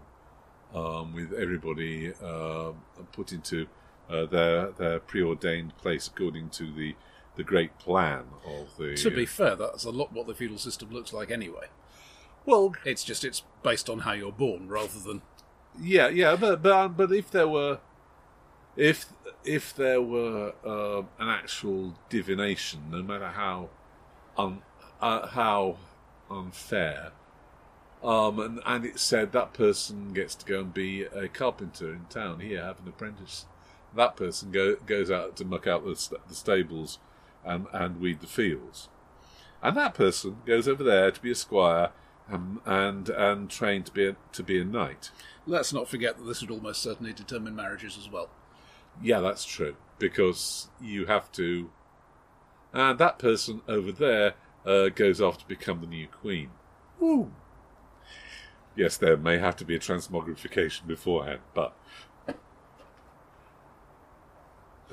[0.75, 2.73] um, with everybody uh,
[3.13, 3.67] put into
[4.09, 6.95] uh, their their preordained place according to the
[7.37, 8.95] the great plan of the.
[8.95, 11.67] to be fair, that's a lot what the feudal system looks like anyway.
[12.47, 15.23] well, It's just it's based on how you're born rather than
[15.81, 17.81] Yeah, yeah, but but um, but if there were,
[18.77, 19.07] if
[19.47, 23.71] if there were uh, an actual divination, no matter how
[24.37, 24.63] un,
[25.01, 25.77] uh, how
[26.31, 27.13] unfair,
[28.03, 32.07] um, and and it said that person gets to go and be a carpenter in
[32.11, 33.47] town here, have an apprentice.
[33.95, 36.99] That person go, goes out to muck out the, st- the stables
[37.45, 38.89] and and weed the fields,
[39.63, 41.91] and that person goes over there to be a squire
[42.29, 45.11] and and and trained to be a, to be a knight.
[45.47, 48.29] Let's not forget that this would almost certainly determine marriages as well.
[49.03, 51.71] Yeah, that's true because you have to,
[52.73, 56.51] and that person over there uh, goes off to become the new queen.
[56.99, 57.31] Woo.
[58.75, 61.75] Yes, there may have to be a transmogrification beforehand, but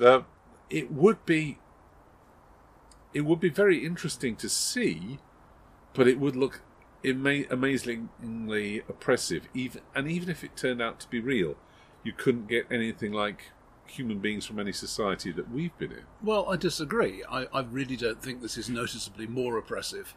[0.00, 0.22] uh,
[0.70, 1.58] it would be
[3.12, 5.18] it would be very interesting to see,
[5.92, 6.62] but it would look
[7.04, 9.48] ama- amazingly oppressive.
[9.54, 11.56] Even and even if it turned out to be real,
[12.02, 13.50] you couldn't get anything like
[13.86, 16.04] human beings from any society that we've been in.
[16.22, 17.22] Well, I disagree.
[17.30, 20.14] I, I really don't think this is noticeably more oppressive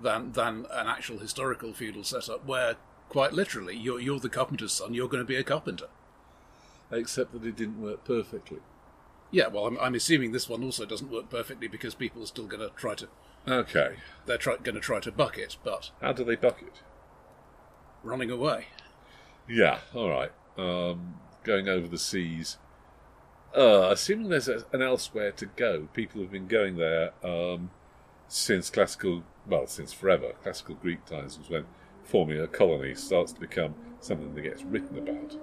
[0.00, 2.76] than than an actual historical feudal setup where,
[3.08, 5.86] quite literally, you're, you're the carpenter's son, you're going to be a carpenter.
[6.90, 8.58] Except that it didn't work perfectly.
[9.30, 12.46] Yeah, well, I'm, I'm assuming this one also doesn't work perfectly because people are still
[12.46, 13.08] going to try to
[13.46, 13.96] Okay.
[14.26, 16.82] they're try, going to try to buck it, but How do they buck it?
[18.02, 18.66] running away.
[19.48, 20.30] Yeah, all right.
[20.56, 22.58] Um, going over the seas.
[23.56, 27.70] Uh, assuming there's a, an elsewhere to go, people have been going there um,
[28.28, 30.32] since classical, well, since forever.
[30.42, 31.64] Classical Greek times was when
[32.04, 35.36] forming a colony starts to become something that gets written about.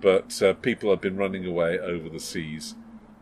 [0.00, 2.74] But uh, people have been running away over the seas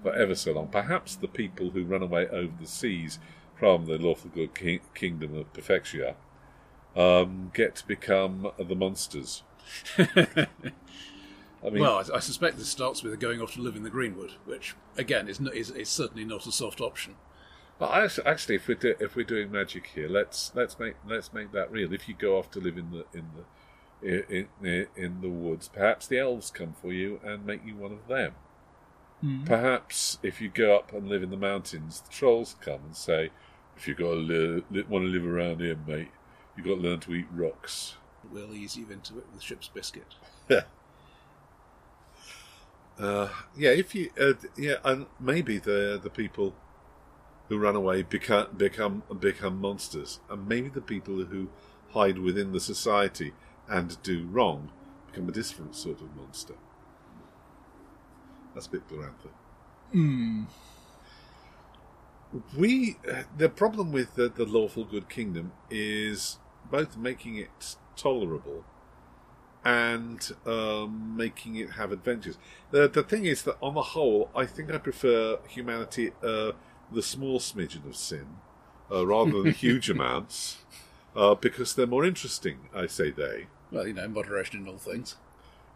[0.03, 0.69] for ever so long.
[0.69, 3.19] Perhaps the people who run away over the seas
[3.59, 6.15] from the lawful good ki- kingdom of Perfectia
[6.97, 9.43] um, get to become the monsters.
[11.65, 13.91] I mean, Well, I, I suspect this starts with going off to live in the
[13.91, 17.17] Greenwood, which again is, is, is certainly not a soft option.
[17.79, 21.33] But actually- actually, if we're do, if we're doing magic here, let's let's make let's
[21.33, 21.93] make that real.
[21.93, 23.45] If you go off to live in the in the
[24.03, 27.93] in, in, in the woods, perhaps the elves come for you and make you one
[27.93, 28.33] of them.
[29.21, 29.45] Hmm.
[29.45, 33.31] Perhaps if you go up and live in the mountains, the trolls come and say,
[33.77, 36.09] "If you got to li- li- want to live around here, mate,
[36.57, 37.97] you have got to learn to eat rocks."
[38.31, 40.15] We'll ease you into it with a ship's biscuit.
[43.01, 46.55] Uh, yeah, if you, uh, yeah, and maybe the the people
[47.49, 51.49] who run away become become become monsters, and maybe the people who
[51.93, 53.33] hide within the society
[53.69, 54.71] and do wrong
[55.07, 56.55] become a different sort of monster.
[58.55, 59.31] That's a bit Glorantha.
[59.93, 60.45] Hmm.
[62.57, 62.99] We
[63.37, 66.39] the problem with the, the lawful good kingdom is
[66.71, 68.65] both making it tolerable
[69.65, 72.39] and um, making it have adventures.
[72.71, 76.53] The the thing is that on the whole, I think I prefer humanity uh,
[76.91, 78.27] the small smidgen of sin
[78.91, 80.59] uh, rather than huge amounts
[81.15, 82.69] uh, because they're more interesting.
[82.75, 83.47] I say they.
[83.71, 85.17] Well, you know, moderation in all things.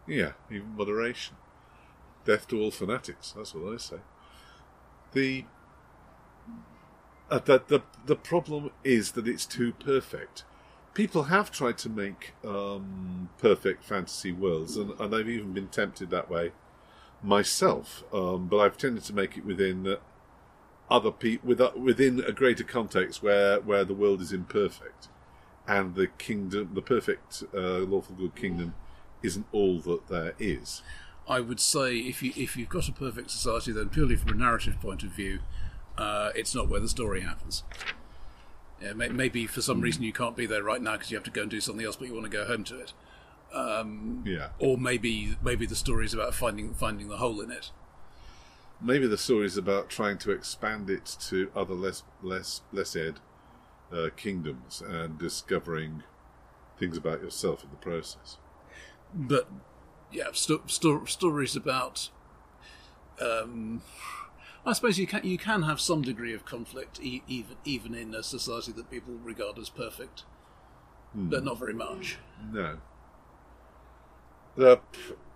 [0.07, 1.35] Yeah, even moderation.
[2.25, 3.33] Death to all fanatics.
[3.35, 3.97] That's what I say.
[5.13, 5.45] The
[7.29, 10.43] uh, the, the the problem is that it's too perfect.
[10.95, 16.09] People have tried to make um, perfect fantasy worlds, and, and I've even been tempted
[16.09, 16.53] that way
[17.21, 18.03] myself.
[18.13, 19.97] Um, but I've tended to make it within uh,
[20.89, 25.09] other people with, uh, within a greater context where where the world is imperfect,
[25.67, 28.73] and the kingdom, the perfect uh, lawful good kingdom,
[29.21, 30.81] isn't all that there is.
[31.27, 34.35] I would say if you if you've got a perfect society, then purely from a
[34.35, 35.39] narrative point of view,
[35.97, 37.63] uh, it's not where the story happens.
[38.81, 41.23] Yeah, may, maybe for some reason you can't be there right now because you have
[41.25, 42.93] to go and do something else, but you want to go home to it.
[44.25, 44.49] Yeah.
[44.59, 47.71] Or maybe maybe the story is about finding finding the hole in it.
[48.81, 53.21] Maybe the story is about trying to expand it to other less less blessed
[53.93, 56.03] uh, kingdoms and discovering
[56.77, 58.37] things about yourself in the process.
[59.13, 59.49] But
[60.11, 62.09] yeah, sto- sto- stories about.
[63.21, 63.81] Um,
[64.65, 68.15] I suppose you can you can have some degree of conflict e- even even in
[68.15, 70.23] a society that people regard as perfect,
[71.13, 72.17] but not very much.
[72.51, 72.77] No.
[74.55, 74.79] The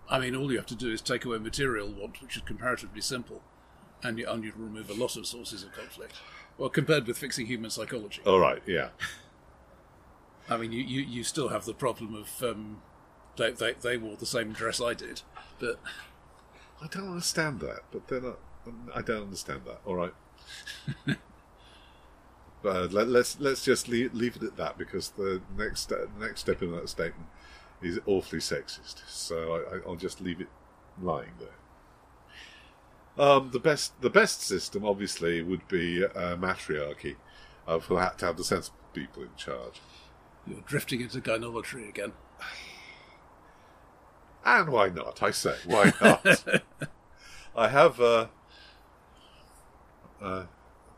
[0.10, 3.02] I mean, all you have to do is take away material want, which is comparatively
[3.02, 3.44] simple,
[4.02, 6.16] and you, and you remove a lot of sources of conflict.
[6.58, 8.90] Well, compared with fixing human psychology, all right, yeah,
[10.50, 12.82] I mean, you, you, you still have the problem of um,
[13.38, 15.22] they, they they wore the same dress I did,
[15.60, 15.80] but
[16.82, 18.34] I don't understand that, but then I,
[18.96, 19.82] I don't understand that.
[19.86, 20.14] All right.
[22.62, 26.08] But uh, let, let's let's just leave, leave it at that because the next uh,
[26.20, 27.30] next step in that statement
[27.82, 29.02] is awfully sexist.
[29.08, 30.50] So I, I, I'll just leave it
[31.02, 33.26] lying there.
[33.26, 37.16] Um, the best the best system obviously would be uh, matriarchy,
[37.66, 39.80] of who had to have the sensible people in charge.
[40.46, 42.14] you're drifting into gynolatry again.
[44.46, 45.22] And why not?
[45.22, 46.26] I say, why not?
[47.56, 48.28] I have uh,
[50.22, 50.44] uh,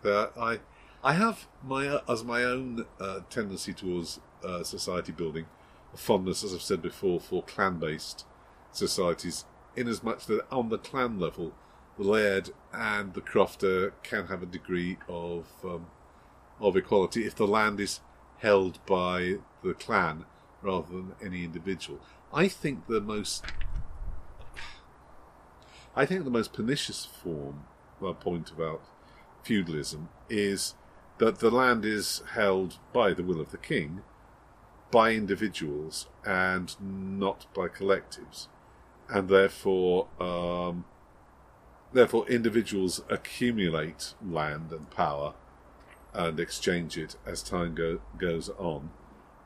[0.01, 0.59] the, I
[1.03, 5.45] I have my uh, as my own uh, tendency towards uh, society building,
[5.93, 8.25] a fondness, as I've said before, for clan-based
[8.71, 9.45] societies.
[9.75, 11.53] In as much that on the clan level,
[11.97, 15.87] the laird and the crofter can have a degree of um,
[16.59, 18.01] of equality if the land is
[18.39, 20.25] held by the clan
[20.61, 21.99] rather than any individual.
[22.33, 23.45] I think the most
[25.95, 27.63] I think the most pernicious form
[28.05, 28.81] uh, point about
[29.43, 30.75] feudalism is
[31.17, 34.01] that the land is held by the will of the king,
[34.89, 38.47] by individuals, and not by collectives,
[39.09, 40.85] and therefore, um,
[41.93, 45.33] therefore, individuals accumulate land and power
[46.13, 48.89] and exchange it as time go, goes on,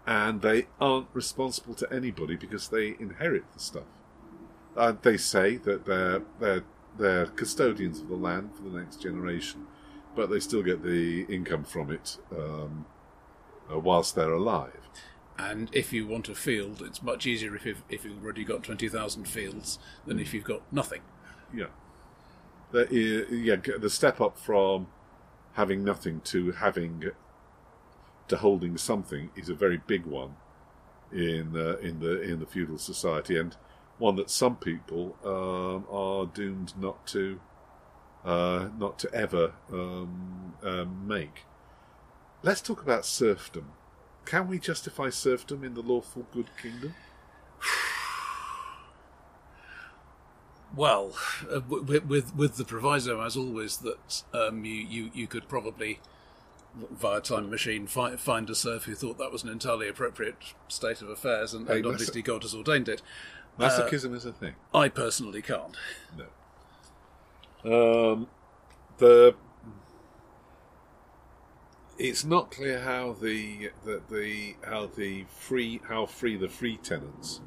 [0.07, 3.83] and they aren't responsible to anybody because they inherit the stuff.
[4.75, 6.63] Uh, they say that they're they're
[6.97, 9.67] they're custodians of the land for the next generation,
[10.15, 12.85] but they still get the income from it um,
[13.71, 14.89] uh, whilst they're alive.
[15.37, 18.63] And if you want a field, it's much easier if you've, if you've already got
[18.63, 21.01] 20,000 fields than if you've got nothing.
[21.53, 21.67] Yeah,
[22.71, 22.87] the,
[23.29, 23.57] yeah.
[23.77, 24.87] The step up from
[25.53, 27.11] having nothing to having
[28.27, 30.35] to holding something is a very big one
[31.11, 33.55] in uh, in the in the feudal society, and
[33.97, 37.39] one that some people um, are doomed not to
[38.25, 41.43] uh, not to ever um, um, make.
[42.43, 43.71] Let's talk about serfdom.
[44.25, 46.95] Can we justify serfdom in the lawful good kingdom?
[50.75, 51.13] Well,
[51.49, 55.99] uh, with, with with the proviso, as always, that um, you, you you could probably
[56.91, 60.35] via time machine find, find a serf who thought that was an entirely appropriate
[60.67, 63.01] state of affairs, and, Hey, and obviously God has ordained it.
[63.57, 64.55] Masochism is a thing.
[64.73, 65.77] I personally can't.
[66.17, 66.25] No.
[67.65, 68.27] Um,
[68.97, 69.35] the
[71.97, 77.41] it's not clear how the the, the how the free how free the free tenants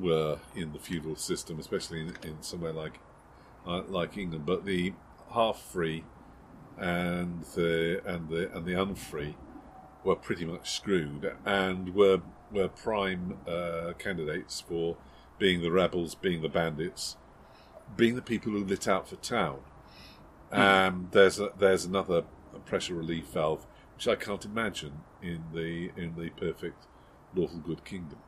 [0.00, 3.00] were in the feudal system, especially in, in somewhere like
[3.66, 4.46] uh, like England.
[4.46, 4.94] But the
[5.32, 6.04] half free
[6.78, 9.36] and the and the and the unfree
[10.04, 14.96] were pretty much screwed and were were prime uh, candidates for
[15.38, 17.16] being the rebels, being the bandits,
[17.96, 19.58] being the people who lit out for town.
[20.50, 22.24] Um, there's a, there's another
[22.66, 23.66] pressure relief valve
[24.02, 26.86] which I can't imagine in the in the perfect
[27.34, 28.18] lawful good kingdom.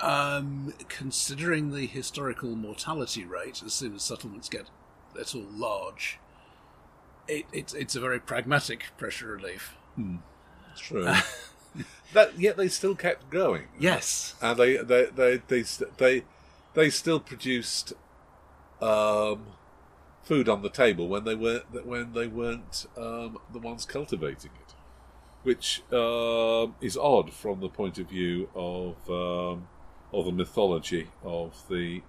[0.00, 4.70] Um, considering the historical mortality rate, as soon as settlements get
[5.18, 6.18] at all large,
[7.28, 9.76] it, it's it's a very pragmatic pressure relief.
[10.76, 11.04] True.
[12.12, 13.68] that yet they still kept growing.
[13.78, 14.34] Yes.
[14.42, 15.62] and they they they they
[15.98, 16.24] they,
[16.74, 17.92] they still produced
[18.82, 19.46] um,
[20.22, 24.74] food on the table when they were when they weren't um, the ones cultivating it,
[25.42, 29.68] which um, is odd from the point of view of um,
[30.12, 32.02] of the mythology of the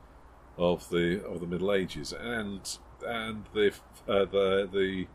[0.58, 3.68] of the of the Middle Ages and and the
[4.08, 5.08] uh, the the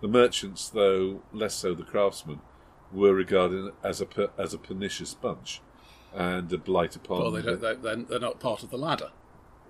[0.00, 2.40] the merchants, though less so the craftsmen,
[2.92, 5.60] were regarded as a per- as a pernicious bunch
[6.14, 7.20] and a blight upon.
[7.20, 9.10] Well, they the- don't, they, they're not part of the ladder.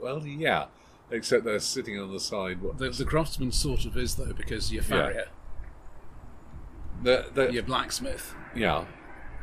[0.01, 0.67] well, yeah,
[1.11, 2.63] except they're sitting on the side.
[2.63, 5.27] What, The, the craftsman sort of is, though, because your farrier,
[7.03, 8.85] they're, they're- blacksmith, yeah,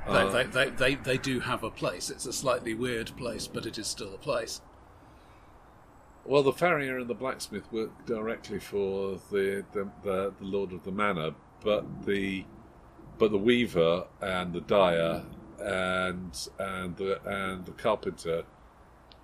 [0.06, 2.10] they, Uh, they, they, they, they do have a place.
[2.10, 4.62] It's a slightly weird place, but it is still a place.
[6.26, 10.84] Well, the farrier and the blacksmith work directly for the the, the, the lord of
[10.84, 11.32] the manor,
[11.64, 12.44] but the
[13.18, 15.24] but the weaver and the dyer
[15.60, 18.44] and and the and the carpenter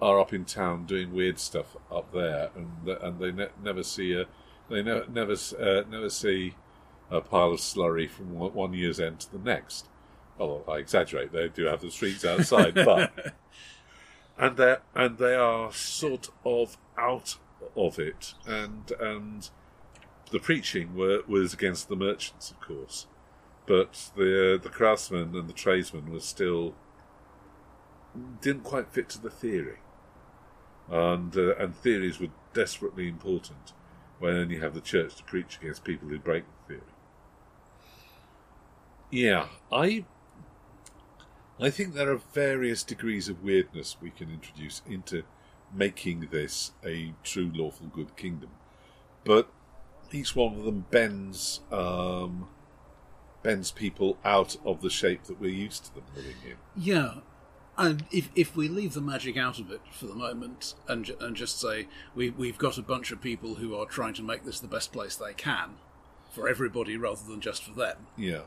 [0.04, 4.14] are up in town doing weird stuff up there, and and they ne- never see
[4.14, 4.26] a
[4.70, 6.56] they ne- never uh, never see
[7.10, 9.88] a pile of slurry from one, one year's end to the next.
[10.40, 13.34] Although I exaggerate, they do have the streets outside, but
[14.38, 17.38] and they and they are sort of out
[17.76, 19.50] of it, and and
[20.32, 23.08] the preaching were, was against the merchants, of course,
[23.66, 26.74] but the the craftsmen and the tradesmen were still
[28.42, 29.80] didn't quite fit to the theory,
[30.90, 33.74] and uh, and theories were desperately important
[34.20, 36.92] when you have the church to preach against people who break the theory.
[39.12, 40.06] Yeah, I
[41.60, 45.24] I think there are various degrees of weirdness we can introduce into
[45.74, 48.50] making this a true lawful good kingdom,
[49.24, 49.52] but
[50.12, 52.48] each one of them bends um,
[53.44, 56.56] bends people out of the shape that we're used to them living in.
[56.76, 57.16] Yeah.
[57.78, 61.36] And if, if we leave the magic out of it for the moment and, and
[61.36, 64.60] just say we, we've got a bunch of people who are trying to make this
[64.60, 65.72] the best place they can
[66.32, 68.42] for everybody rather than just for them, Yeah,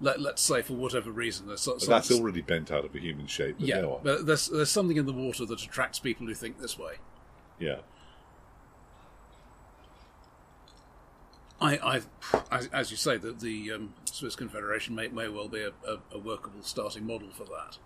[0.00, 3.56] let, let's say for whatever reason there's that's already bent out of a human shape.
[3.58, 6.78] But yeah, but there's there's something in the water that attracts people who think this
[6.78, 6.94] way.
[7.58, 7.78] yeah,
[11.60, 12.00] I, I
[12.50, 15.98] as, as you say, that the um, Swiss Confederation may, may well be a, a,
[16.12, 17.78] a workable starting model for that.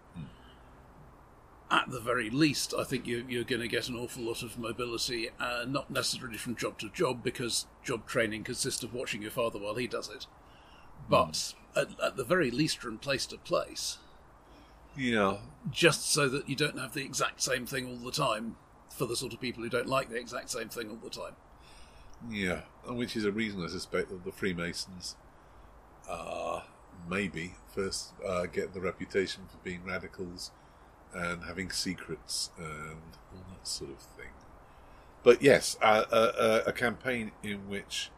[1.69, 4.57] At the very least, I think you, you're going to get an awful lot of
[4.57, 9.33] mobility, uh, not necessarily from job to job, because job training consists of watching your
[9.33, 10.27] father while he does it.
[11.09, 13.99] But at, at the very least, from place to place,
[14.97, 15.39] yeah.
[15.71, 18.57] just so that you don't have the exact same thing all the time
[18.89, 21.35] for the sort of people who don't like the exact same thing all the time.
[22.31, 25.17] Yeah, which is a reason I suspect that the Freemasons
[26.09, 26.61] uh,
[27.09, 30.51] maybe first uh, get the reputation for being radicals
[31.17, 34.31] and having secrets and all that sort of thing.
[35.23, 38.11] But yes, a, a, a campaign in which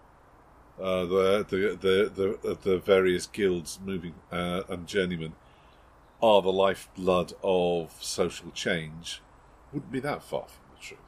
[0.80, 5.32] uh, the, the the the the various guilds moving uh, and journeymen
[6.22, 9.22] are the lifeblood of social change
[9.72, 10.98] wouldn't be that far from the truth.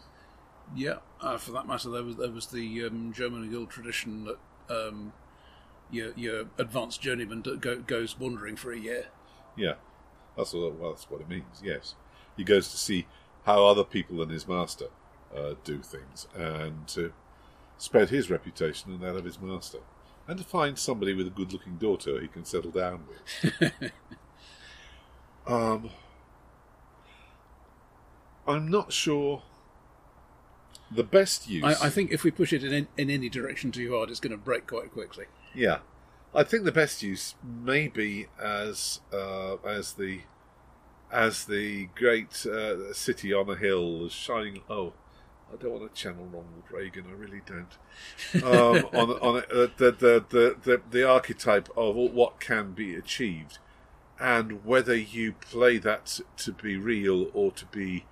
[0.74, 4.38] Yeah, uh, for that matter, there was there was the um, German guild tradition that
[4.68, 5.12] um,
[5.90, 9.06] your your advanced journeyman go, goes wandering for a year.
[9.56, 9.74] Yeah,
[10.40, 11.60] that's what, well, that's what it means.
[11.62, 11.94] Yes,
[12.36, 13.06] he goes to see
[13.44, 14.86] how other people and his master
[15.34, 17.12] uh, do things, and to
[17.78, 19.78] spread his reputation and that of his master,
[20.26, 23.72] and to find somebody with a good-looking daughter he can settle down with.
[25.46, 25.90] um,
[28.46, 29.42] I'm not sure.
[30.90, 31.62] The best use.
[31.62, 34.32] I, I think if we push it in in any direction too hard, it's going
[34.32, 35.26] to break quite quickly.
[35.54, 35.78] Yeah,
[36.34, 40.22] I think the best use may be as uh, as the
[41.12, 44.62] as the great uh, city on a hill is shining.
[44.68, 44.92] Oh,
[45.52, 47.06] I don't want to channel Ronald Reagan.
[47.08, 48.44] I really don't.
[48.44, 53.58] Um, on on uh, the, the the the the archetype of what can be achieved,
[54.18, 58.06] and whether you play that to be real or to be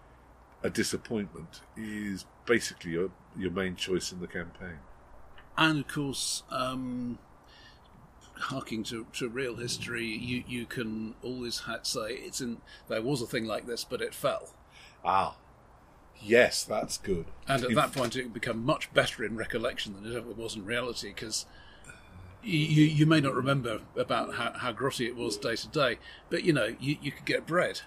[0.62, 4.78] a disappointment is basically your your main choice in the campaign.
[5.56, 7.18] And of course, um,
[8.38, 12.58] harking to, to real history, you, you can always ha- say it's in.
[12.88, 14.54] There was a thing like this, but it fell.
[15.04, 15.36] Ah,
[16.20, 17.26] yes, that's good.
[17.46, 20.32] And at In that point, it would become much better in recollection than it ever
[20.32, 21.46] was in reality, because
[22.42, 25.98] you, you may not remember about how, how grotty it was day to day,
[26.30, 27.82] but you know, you, you could get bread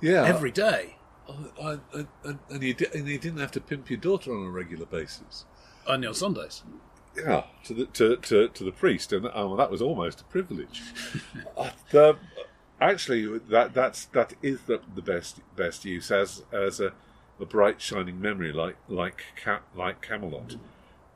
[0.00, 0.96] yeah, every day.
[1.60, 4.46] Uh, and, and, and, you di- and you didn't have to pimp your daughter on
[4.46, 5.44] a regular basis.
[5.86, 6.62] Only on Sundays.
[7.18, 10.82] Yeah, to the to, to, to the priest, and oh, that was almost a privilege.
[11.90, 12.16] The,
[12.80, 16.92] actually, that that's that is the, the best best use as as a,
[17.40, 20.56] a bright shining memory like like Ca- like Camelot.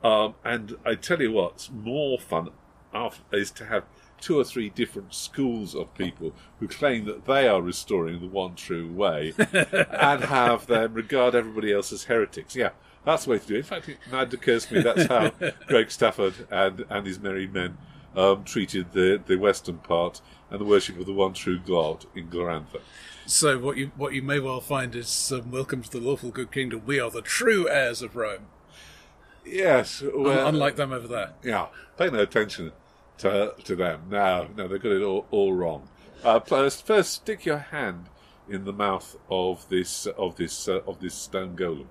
[0.03, 2.49] Um, and I tell you what's more fun
[2.93, 3.85] af- is to have
[4.19, 8.55] two or three different schools of people who claim that they are restoring the one
[8.55, 12.55] true way and have them regard everybody else as heretics.
[12.55, 12.69] Yeah,
[13.05, 13.59] that's the way to do it.
[13.59, 15.31] In fact, it now occurs to me that's how
[15.67, 17.77] Greg Stafford and, and his merry men
[18.15, 22.27] um, treated the, the western part and the worship of the one true God in
[22.29, 22.81] Glorantha.
[23.25, 26.51] So what you what you may well find is um, welcome to the lawful good
[26.51, 26.83] kingdom.
[26.85, 28.47] We are the true heirs of Rome,
[29.45, 31.33] Yes, well, unlike them over there.
[31.43, 32.71] Yeah, pay no attention
[33.19, 34.03] to to them.
[34.09, 35.89] No, no, they've got it all, all wrong.
[36.23, 38.09] Uh, first, first, stick your hand
[38.47, 41.87] in the mouth of this of this uh, of this stone golem.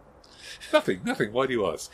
[0.72, 1.32] Nothing, nothing.
[1.32, 1.90] Why do you ask?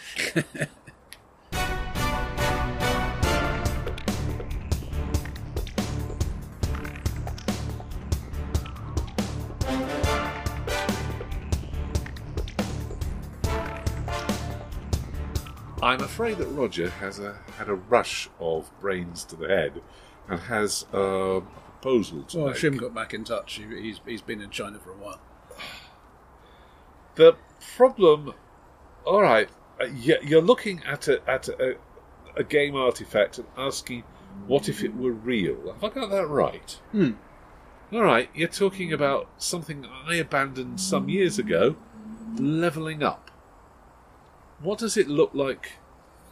[15.82, 19.80] I'm afraid that Roger has a, had a rush of brains to the head
[20.28, 21.40] and has a
[21.80, 22.56] proposal to Well, make.
[22.56, 23.54] Shim got back in touch.
[23.54, 25.20] He, he's he's been in China for a while.
[27.14, 27.36] The
[27.76, 28.34] problem,
[29.09, 29.48] all right,
[29.80, 31.76] uh, you're looking at a at a,
[32.36, 34.02] a game artifact and asking,
[34.46, 35.72] what if it were real?
[35.72, 36.78] Have I got that right?
[36.92, 37.12] Hmm.
[37.92, 41.76] All right, you're talking about something I abandoned some years ago,
[42.36, 43.30] leveling up.
[44.61, 45.72] What does it look like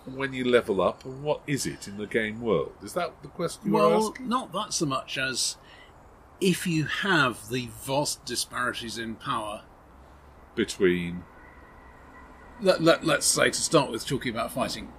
[0.05, 2.75] when you level up, and what is it in the game world?
[2.83, 4.29] Is that the question you were Well, asking?
[4.29, 5.57] not that so much as
[6.43, 9.63] if you have the vast disparities in power.
[10.55, 11.25] Between
[12.61, 14.93] Let, let, let's say to start with, talking about fighting,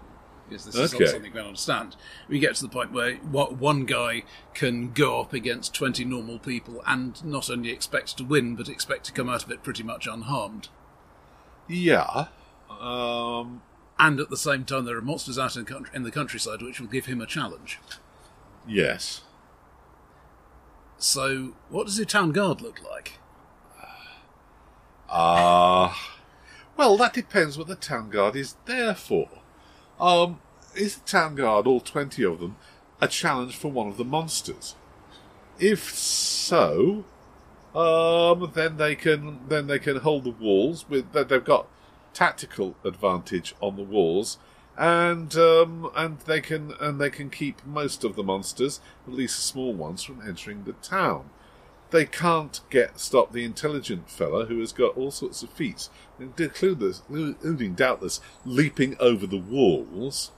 [0.48, 1.04] because this is Okay.
[1.06, 1.96] not something we don't understand.
[2.30, 6.84] We get to the point where one guy can go up against twenty normal people
[6.86, 10.06] and not only expect to win, but expect to come out of it pretty much
[10.08, 10.70] unharmed.
[11.68, 12.28] yeah,
[12.70, 13.62] um,
[14.00, 16.62] And at the same time, there are monsters out in the, country, in the countryside
[16.62, 17.80] which will give him a challenge.
[18.68, 19.22] yes.
[21.00, 23.14] So, what does your town guard look like?
[25.10, 26.17] Ah,
[26.78, 29.30] well, that depends what the town guard is there for.
[30.00, 30.40] Um,
[30.76, 32.56] is the town guard, all twenty of them,
[33.02, 34.76] a challenge for one of the monsters?
[35.60, 37.06] If so,
[37.74, 41.68] um, then they can then they can hold the walls with that they've got
[42.14, 44.38] tactical advantage on the walls,
[44.78, 49.40] and um, and they can and they can keep most of the monsters, at least
[49.40, 51.32] small ones, from entering the town
[51.92, 57.74] they can't get stop the intelligent fella who has got all sorts of feats, including,
[57.76, 60.32] doubtless leaping over the walls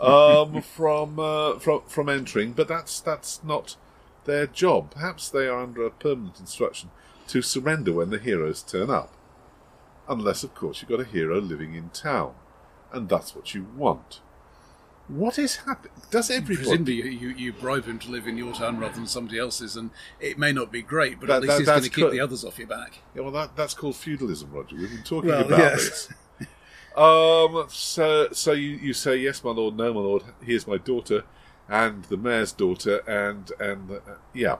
[0.00, 2.52] um, from uh, from from entering.
[2.52, 3.76] But that's that's not
[4.24, 4.90] their job.
[4.90, 6.90] Perhaps they are under a permanent instruction
[7.28, 9.12] to surrender when the heroes turn up,
[10.08, 12.34] unless of course you've got a hero living in town,
[12.92, 14.20] and that's what you want.
[15.08, 15.92] What is happening?
[16.10, 16.56] Does everybody?
[16.66, 19.76] Presumably, you, you, you bribe him to live in your town rather than somebody else's,
[19.76, 19.90] and
[20.20, 22.10] it may not be great, but That- at least that- he's going to keep co-
[22.10, 22.98] the others off your back.
[23.14, 24.76] Yeah, well, that, that's called feudalism, Roger.
[24.76, 26.08] We've been talking Well, about yes.
[26.38, 26.48] this.
[26.96, 30.22] Um, so, so you, you say yes, my lord, no, my lord.
[30.42, 31.24] Here's my daughter,
[31.68, 34.00] and the mayor's daughter, and and uh,
[34.34, 34.56] yeah.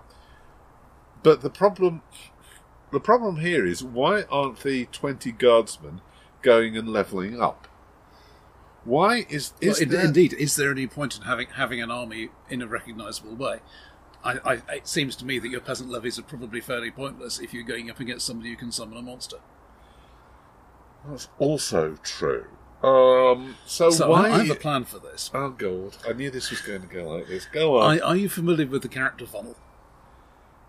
[1.23, 2.03] But the problem,
[2.93, 6.03] the problem here is why aren't the twenty guardsmen
[6.43, 7.66] going and leveling up?
[8.87, 12.31] Why is is in- there, Indeed, is there any point in having having an army
[12.49, 13.61] in a recognisable way?
[14.25, 17.53] I, I, it seems to me that your peasant levies are probably fairly pointless if
[17.55, 19.37] you're going up against somebody who can summon a monster.
[21.09, 22.47] That's also true.
[22.83, 24.29] Um, so, So why?
[24.29, 25.31] I, I have a plan for this.
[25.35, 25.97] oh God!
[26.09, 27.47] I knew this was going to go like this.
[27.47, 27.99] Go on.
[27.99, 29.57] I, are you familiar with the character funnel?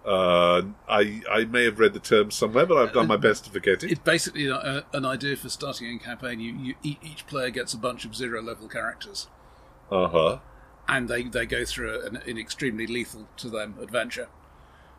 [0.07, 3.49] Uh, I I may have read the term somewhere, but I've done my best to
[3.51, 3.91] forget it.
[3.91, 6.39] It's basically a, an idea for starting a campaign.
[6.39, 9.27] You, you, each player gets a bunch of zero level characters,
[9.91, 10.39] Uh huh.
[10.87, 14.29] and they, they go through an, an extremely lethal to them adventure.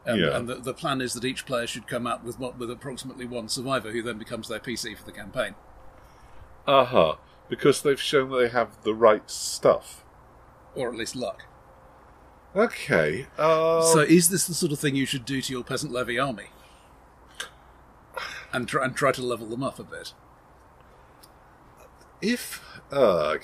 [0.05, 0.37] And, Yeah.
[0.37, 3.25] and the, the plan is that each player should come out with what, with approximately
[3.25, 5.55] one survivor, who then becomes their PC for the campaign.
[6.67, 7.15] Uh huh.
[7.49, 10.05] Because they've shown that they have the right stuff.
[10.75, 11.45] Or at least luck.
[12.57, 13.27] Okay.
[13.37, 16.19] Uh, So, is this the sort of thing you should do to your peasant levy
[16.19, 16.47] army?
[18.53, 20.15] And try, and try to level them up a bit.
[22.21, 23.43] if ugh,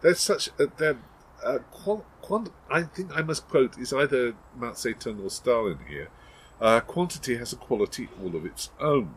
[0.00, 0.98] there's such a there,
[1.42, 6.08] uh, qual, quant, I think I must quote is either Mao Zedong or Stalin here.
[6.60, 9.14] Uh, quantity has a quality all of its own.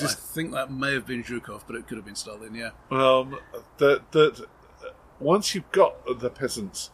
[0.00, 2.70] I think that may have been Zhukov, but it could have been Stalin, yeah.
[2.90, 3.38] Um,
[3.78, 4.88] that that uh,
[5.20, 6.90] once you've got the peasants,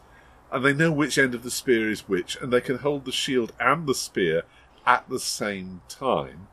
[0.51, 3.11] and they know which end of the spear is which, and they can hold the
[3.11, 4.43] shield and the spear
[4.85, 6.47] at the same time,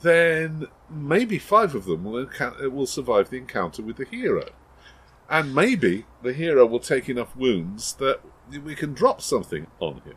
[0.00, 2.28] then maybe five of them will
[2.70, 4.50] will survive the encounter with the hero,
[5.28, 8.20] and maybe the hero will take enough wounds that
[8.62, 10.16] we can drop something on him.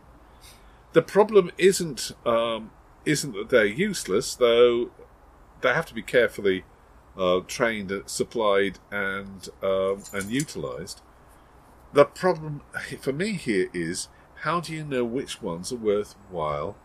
[0.93, 2.71] The problem isn't um,
[3.05, 4.91] isn't that they're useless, though.
[5.61, 6.65] They have to be carefully
[7.17, 11.01] uh, trained, supplied, and um, and utilised.
[11.93, 12.61] The problem
[12.99, 14.09] for me here is
[14.41, 16.75] how do you know which ones are worthwhile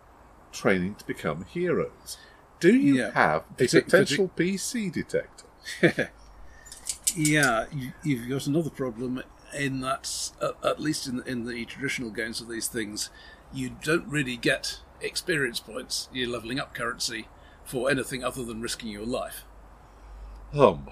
[0.52, 2.16] training to become heroes?
[2.60, 3.10] Do you Yeah.
[3.12, 5.46] have a potential PC detector?
[7.14, 9.22] Yeah, you, you've got another problem
[9.54, 13.10] in that, at, at least in, in the traditional games of these things,
[13.52, 16.08] you don't really get experience points.
[16.12, 17.28] You're leveling up currency
[17.64, 19.44] for anything other than risking your life.
[20.54, 20.88] Um.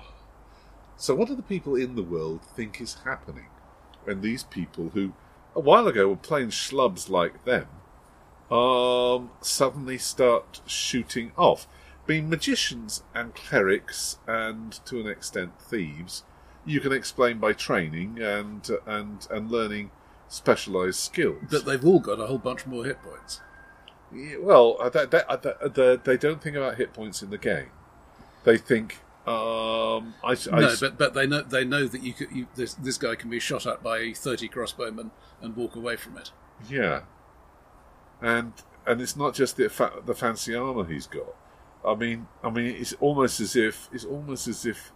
[0.96, 3.46] So, what do the people in the world think is happening
[4.04, 5.12] when these people who
[5.54, 7.66] a while ago were plain schlubs like them
[8.50, 11.66] um, suddenly start shooting off?
[12.06, 16.24] Being magicians and clerics, and to an extent thieves,
[16.66, 19.92] you can explain by training and and and learning
[20.26, 21.42] specialised skills.
[21.50, 23.40] But they've all got a whole bunch more hit points.
[24.12, 27.30] Yeah, well, uh, that, uh, that, uh, the- they don't think about hit points in
[27.30, 27.70] the game.
[28.42, 32.30] They think, um, I, I- no, but but they know they know that you could
[32.32, 35.10] you, this this guy can be shot at by thirty crossbowmen
[35.42, 36.30] and walk away from it.
[36.68, 37.02] yeah,
[38.20, 38.52] and
[38.86, 41.34] and it's not just the fa- the fancy armor he's got.
[41.86, 44.92] I mean, I mean, it's almost as if it's almost as if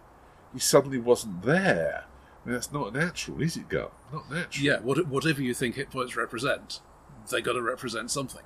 [0.53, 2.05] he suddenly wasn't there.
[2.05, 3.89] I mean, that's not natural, is it, Gus?
[4.13, 4.65] Not natural.
[4.65, 6.79] Yeah, what, whatever you think hit points represent,
[7.31, 8.43] they got to represent something.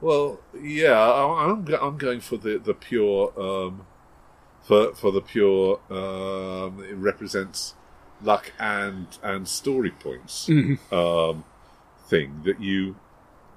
[0.00, 3.86] Well, yeah, I, I'm I'm going for the the pure um,
[4.64, 7.74] for for the pure um, it represents
[8.22, 10.48] luck and and story points
[10.92, 11.44] um,
[12.06, 12.96] thing that you,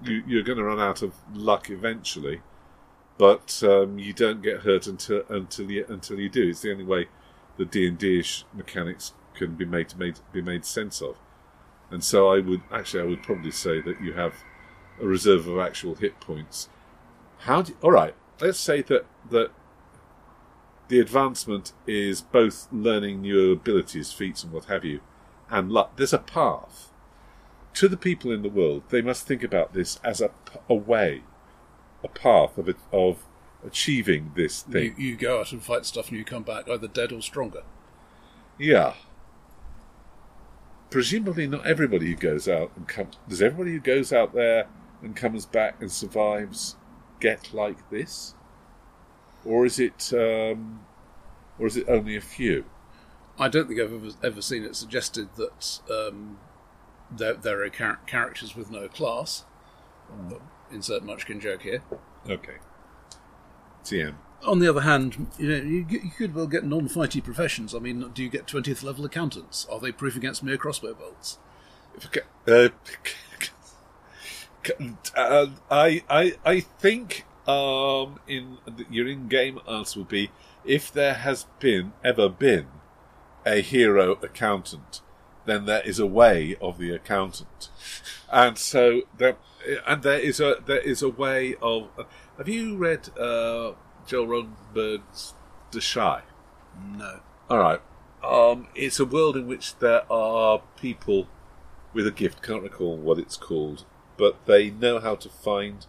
[0.04, 2.42] you you're going to run out of luck eventually,
[3.18, 6.50] but um, you don't get hurt until until you until you do.
[6.50, 7.08] It's the only way
[7.58, 11.18] the D and D mechanics can be made to made be made sense of.
[11.90, 14.34] And so I would actually I would probably say that you have
[15.02, 16.70] a reserve of actual hit points.
[17.40, 18.16] How do all right?
[18.42, 19.52] Let's say that that
[20.88, 25.02] the advancement is both learning new abilities, feats, and what have you,
[25.50, 25.96] and luck.
[25.98, 26.92] There's a path
[27.76, 28.84] to the people in the world.
[28.90, 30.32] They must think about this as a,
[30.70, 31.24] a way,
[32.04, 33.24] a path of it, of
[33.66, 34.96] achieving this You, thing.
[34.98, 37.64] you go out and fight stuff and you come back either dead or stronger.
[38.58, 38.94] Yeah.
[40.90, 43.18] Presumably, not everybody who goes out and comes.
[43.28, 44.68] Does everybody who goes out there
[45.04, 46.78] and comes back and survives
[47.20, 48.36] get like this,
[49.48, 50.82] or is it, um,
[51.58, 52.66] or is it only a few?
[53.40, 56.40] I don't think I've ever, ever seen it suggested that um,
[57.12, 59.46] there, there are char- characters with no class.
[60.72, 61.84] Insert Munchkin joke here.
[62.30, 62.58] Okay.
[63.84, 64.16] TM.
[64.46, 67.74] On the other hand, you know, you, you could well get non-fighty professions.
[67.74, 69.66] I mean, do you get twentieth level accountants?
[69.72, 71.40] Are they proof against mere crossbow bolts?
[72.48, 72.70] Uh,
[75.16, 78.58] uh, I I I think um, in
[78.90, 80.32] your in-game answer would be
[80.66, 82.68] if there has been ever been
[83.46, 85.02] a hero accountant,
[85.46, 87.70] then there is a way of the accountant,
[88.32, 89.38] and so there
[89.86, 91.90] and there is a there is a way of.
[92.38, 93.74] have you read uh,
[94.06, 95.02] Joel The
[95.80, 96.22] Shy?
[96.86, 97.22] No.
[97.50, 97.82] All right.
[98.24, 101.28] Um, it's a world in which there are people
[101.94, 102.42] with a gift.
[102.42, 103.86] Can't recall what it's called,
[104.18, 105.86] but they know how to find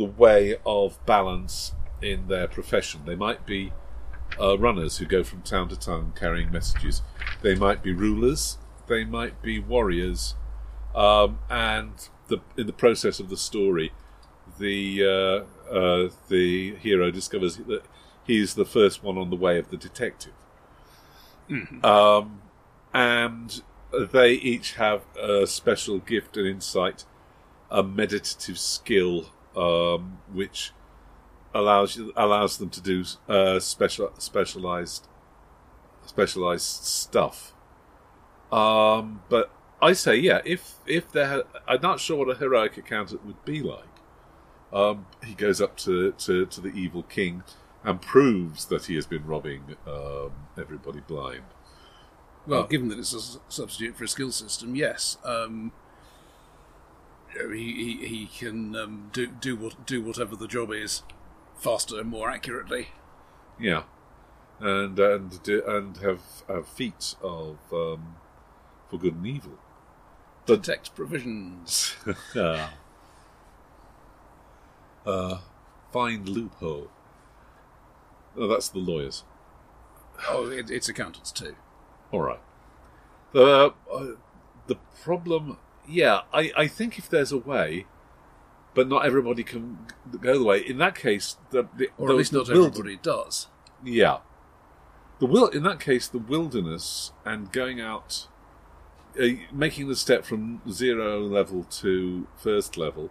[0.00, 3.02] the way of balance in their profession.
[3.04, 3.70] They might be
[4.40, 7.02] uh, runners who go from town to town carrying messages.
[7.42, 8.56] They might be rulers.
[8.88, 10.36] They might be warriors.
[10.94, 11.92] Um, and
[12.28, 13.92] the, in the process of the story,
[14.58, 17.82] the uh, uh, the hero discovers that
[18.24, 20.32] he's the first one on the way of the detective.
[21.84, 22.40] Um,
[22.94, 27.04] and they each have a special gift and insight
[27.70, 29.26] a meditative skill
[29.56, 30.72] um, which
[31.54, 35.08] allows you, allows them to do uh, special specialized
[36.06, 37.52] specialized stuff.
[38.52, 43.24] Um, but I say, yeah, if if there, I'm not sure what a heroic accountant
[43.24, 43.84] would be like.
[44.72, 47.42] Um, he goes up to, to, to the evil king
[47.82, 51.42] and proves that he has been robbing um, everybody blind.
[52.46, 55.18] Well, given that it's a substitute for a skill system, yes.
[55.24, 55.72] Um,
[57.34, 61.02] he, he he can um, do do what do whatever the job is
[61.56, 62.88] faster and more accurately.
[63.58, 63.82] Yeah,
[64.58, 68.16] and and and have, have feats of um,
[68.88, 69.58] for good and evil.
[70.46, 71.96] But Detect provisions.
[72.34, 72.70] uh,
[75.06, 75.38] uh,
[75.92, 76.90] find loophole.
[78.36, 79.24] Oh, that's the lawyers.
[80.28, 81.56] Oh, it, it's accountants too.
[82.12, 82.40] All right.
[83.32, 84.06] The uh,
[84.66, 85.58] the problem,
[85.88, 87.86] yeah, I, I think if there's a way,
[88.74, 89.78] but not everybody can
[90.20, 90.60] go the way.
[90.60, 93.48] In that case, the, the Or at least not wild- everybody does.
[93.84, 94.18] Yeah,
[95.18, 98.28] the will in that case the wilderness and going out,
[99.20, 103.10] uh, making the step from zero level to first level.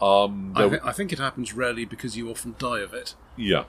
[0.00, 3.64] Um, I, thi- I think it happens rarely because you often die of it, yeah,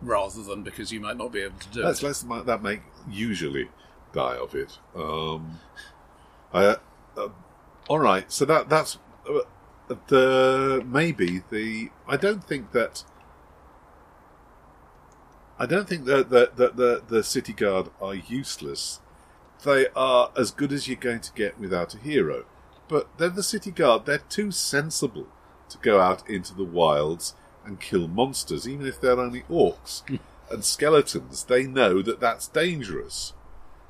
[0.00, 2.06] rather than because you might not be able to do That's it.
[2.06, 2.80] less than that make
[3.10, 3.68] usually
[4.12, 4.78] die of it.
[4.94, 5.58] Um,
[6.54, 6.76] I,
[7.16, 7.28] uh,
[7.88, 8.98] all right, so that that's
[9.28, 9.40] uh,
[10.08, 11.90] the maybe the.
[12.08, 13.04] I don't think that.
[15.58, 19.00] I don't think that that that the the city guard are useless.
[19.64, 22.44] They are as good as you're going to get without a hero.
[22.86, 24.06] But they're the city guard.
[24.06, 25.26] They're too sensible
[25.70, 27.34] to go out into the wilds
[27.64, 30.02] and kill monsters, even if they're only orcs
[30.50, 31.44] and skeletons.
[31.44, 33.32] They know that that's dangerous,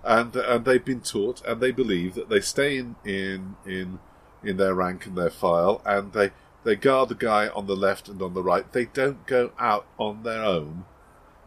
[0.04, 3.98] and and they've been taught and they believe that they stay in in in
[4.42, 6.30] in their rank and their file, and they
[6.64, 8.70] they guard the guy on the left and on the right.
[8.72, 10.84] They don't go out on their own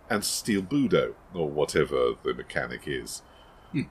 [0.09, 3.21] and steal Budo or whatever the mechanic is.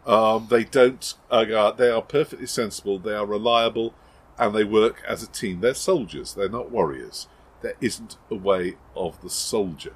[0.07, 1.15] Um, they don't.
[1.31, 2.99] Uh, they are perfectly sensible.
[2.99, 3.95] They are reliable,
[4.39, 5.61] and they work as a team.
[5.61, 6.35] They're soldiers.
[6.35, 7.29] They're not warriors.
[7.61, 9.95] There isn't a way of the soldier.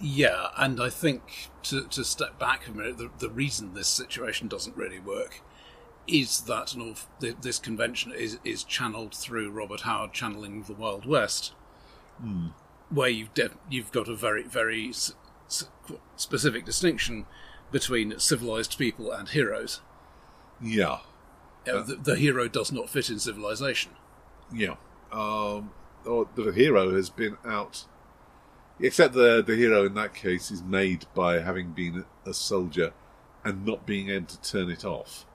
[0.00, 4.48] Yeah, and I think to, to step back a minute, the, the reason this situation
[4.48, 5.40] doesn't really work
[6.06, 6.74] is that
[7.40, 11.52] this convention is, is channeled through Robert Howard channeling the Wild West,
[12.90, 15.14] where you've de- you've got a very very s-
[15.48, 15.66] s-
[16.16, 17.24] specific distinction
[17.72, 19.80] between civilized people and heroes.
[20.62, 20.98] Yeah,
[21.66, 23.92] Uh, the, the hero does not fit in civilization.
[24.52, 24.74] yeah.
[25.10, 25.70] Um,
[26.04, 27.86] or the hero has been out.
[28.80, 32.92] Except the the hero in that case is made by having been a soldier
[33.44, 35.26] and not being able to turn it off.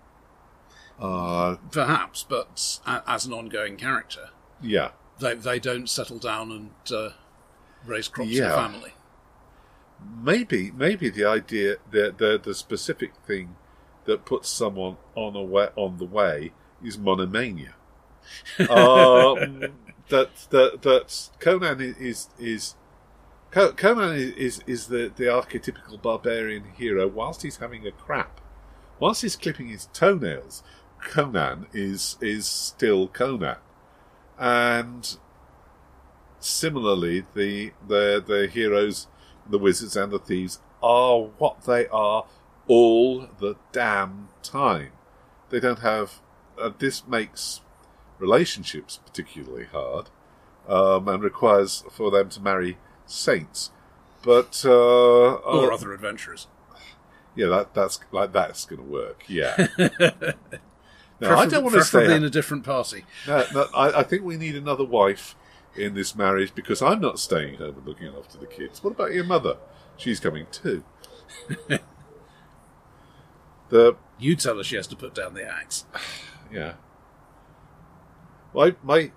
[1.00, 4.30] Uh, Perhaps, but as an ongoing character,
[4.62, 4.90] yeah.
[5.20, 7.12] they they don't settle down and uh,
[7.86, 8.50] raise crops Yeah.
[8.50, 8.94] for family.
[10.22, 13.56] maybe maybe the idea the the the specific thing
[14.06, 16.52] that puts someone on a way, on the way
[16.84, 17.76] is monomania.
[18.60, 18.68] um,
[20.10, 22.76] that that that Conan is is
[23.52, 27.08] Co- Conan is is, is the, the archetypical barbarian hero.
[27.08, 28.42] Whilst he's having a crap,
[29.00, 30.64] whilst he's clipping his toenails,
[31.02, 33.58] Conan is is still Conan,
[34.38, 35.18] and
[36.40, 39.08] similarly, the the the heroes,
[39.50, 42.26] the wizards, and the thieves are what they are
[42.68, 44.92] all the damn time.
[45.50, 46.22] They don't have.
[46.60, 47.62] Uh, this makes
[48.20, 50.10] relationships particularly hard,
[50.68, 52.78] um, and requires for them to marry
[53.10, 53.72] saints.
[54.24, 56.48] But uh, or uh, other adventurers.
[57.36, 59.24] yeah, that that's like that's going to work.
[59.28, 59.68] Yeah.
[61.22, 62.14] no, I don't want to stay.
[62.14, 63.06] in a different party.
[63.28, 65.36] No, no, I, I think we need another wife
[65.76, 68.84] in this marriage because I'm not staying home and looking after the kids.
[68.84, 69.58] What about your mother?
[69.96, 70.84] She's coming too.
[73.70, 75.86] the You tell her she has to put down the axe.
[76.52, 76.74] yeah.
[78.54, 79.12] My my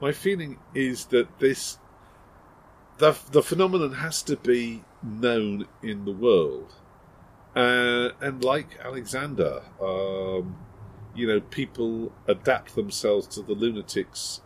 [0.00, 1.78] my feeling is that this
[2.98, 6.74] the the phenomenon has to be known in the world,
[7.54, 10.56] uh, and like Alexander, um,
[11.14, 14.40] you know, people adapt themselves to the lunatics'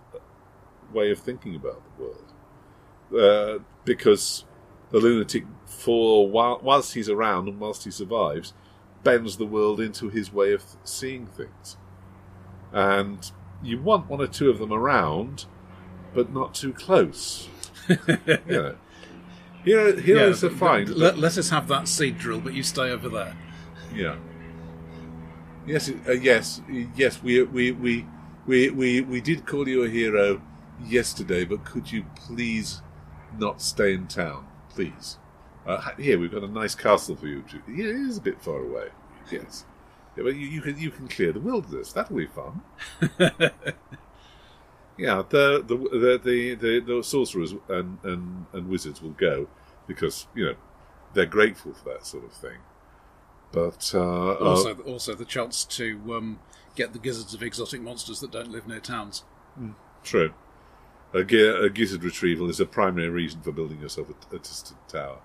[0.93, 2.33] way of thinking about the world,
[3.23, 4.45] uh, because
[4.91, 8.53] the lunatic, for while, whilst he's around and whilst he survives,
[9.05, 11.77] bends the world into his way of seeing things.
[12.73, 13.31] And
[13.63, 15.47] you want one or two of them around,
[16.13, 17.49] but not too close.
[17.89, 18.77] Know.
[19.65, 20.85] Hero, heroes Yeah, are fine.
[20.87, 23.37] but but- Let, let us have that seed drill, but you stay over there.
[23.95, 24.17] yeah.
[25.67, 26.63] Yes, uh, yes,
[26.97, 27.23] yes.
[27.23, 28.07] We we we
[28.47, 30.41] we, we, we did call you a hero
[30.83, 32.81] yesterday, but could you please
[33.39, 35.19] not stay in town, please?
[35.67, 37.43] Uh, here, we've got a nice castle for you.
[37.43, 38.89] To, yeah, it is a bit far away.
[39.31, 39.67] Yes.
[40.17, 41.93] Yeah, but you, you can you can clear the wilderness.
[41.93, 42.63] That'll be fun.
[45.01, 49.49] yeah, the the the the, the, the sorcerers and, and, and wizards will go
[49.87, 50.55] because you know
[51.15, 52.59] they're grateful for that sort of thing.
[53.51, 56.39] But uh, Also, uh, also the chance to um,
[56.77, 59.25] get the gizzards of exotic monsters that don't live near towns.
[60.05, 60.35] true,
[61.15, 65.19] a, a gizzard retrieval is a primary reason for building yourself a, a distant tower.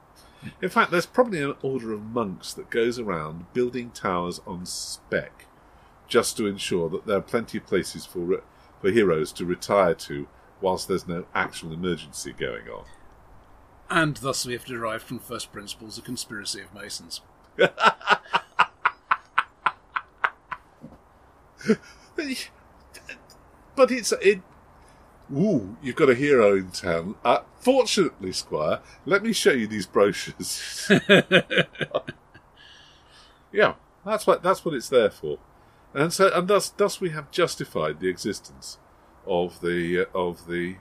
[0.61, 5.47] In fact, there's probably an order of monks that goes around building towers on spec,
[6.07, 8.41] just to ensure that there are plenty of places for
[8.85, 10.27] for heroes to retire to
[10.61, 12.85] whilst there's no actual emergency going on.
[13.89, 17.21] And thus we have derived from first principles a conspiracy of masons.
[23.75, 24.39] But it's it.
[25.35, 27.15] Ooh, you've got a hero in town.
[27.25, 30.89] Uh, fortunately, Squire, let me show you these brochures.
[33.51, 33.73] yeah,
[34.05, 35.39] that's what that's what it's there for,
[35.95, 38.77] and so and thus thus we have justified the existence
[39.25, 40.75] of the uh, of the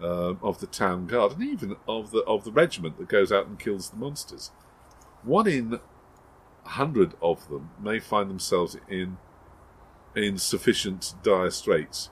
[0.00, 3.46] um of the town guard and even of the of the regiment that goes out
[3.46, 4.50] and kills the monsters.
[5.22, 5.80] One in
[6.64, 9.18] a hundred of them may find themselves in
[10.14, 12.10] in sufficient dire straits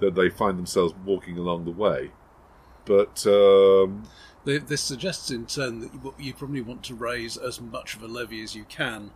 [0.00, 2.10] that they find themselves walking along the way.
[2.84, 4.04] But um,
[4.44, 8.42] This suggests in turn that you probably want to raise as much of a levy
[8.42, 9.12] as you can,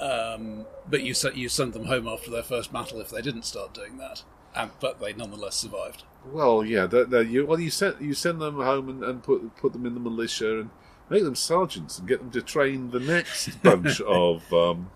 [0.00, 3.74] um, but you, you send them home after their first battle if they didn't start
[3.74, 4.22] doing that.
[4.54, 6.04] And, but they nonetheless survived.
[6.24, 9.54] well, yeah, they're, they're, you well you send you send them home and, and put
[9.56, 10.70] put them in the militia and
[11.10, 14.90] make them sergeants and get them to train the next bunch of um,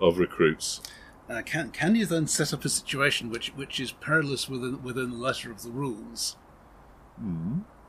[0.00, 0.80] of recruits.
[1.30, 5.10] Uh, can can you then set up a situation which which is perilous within within
[5.10, 6.36] the letter of the rules,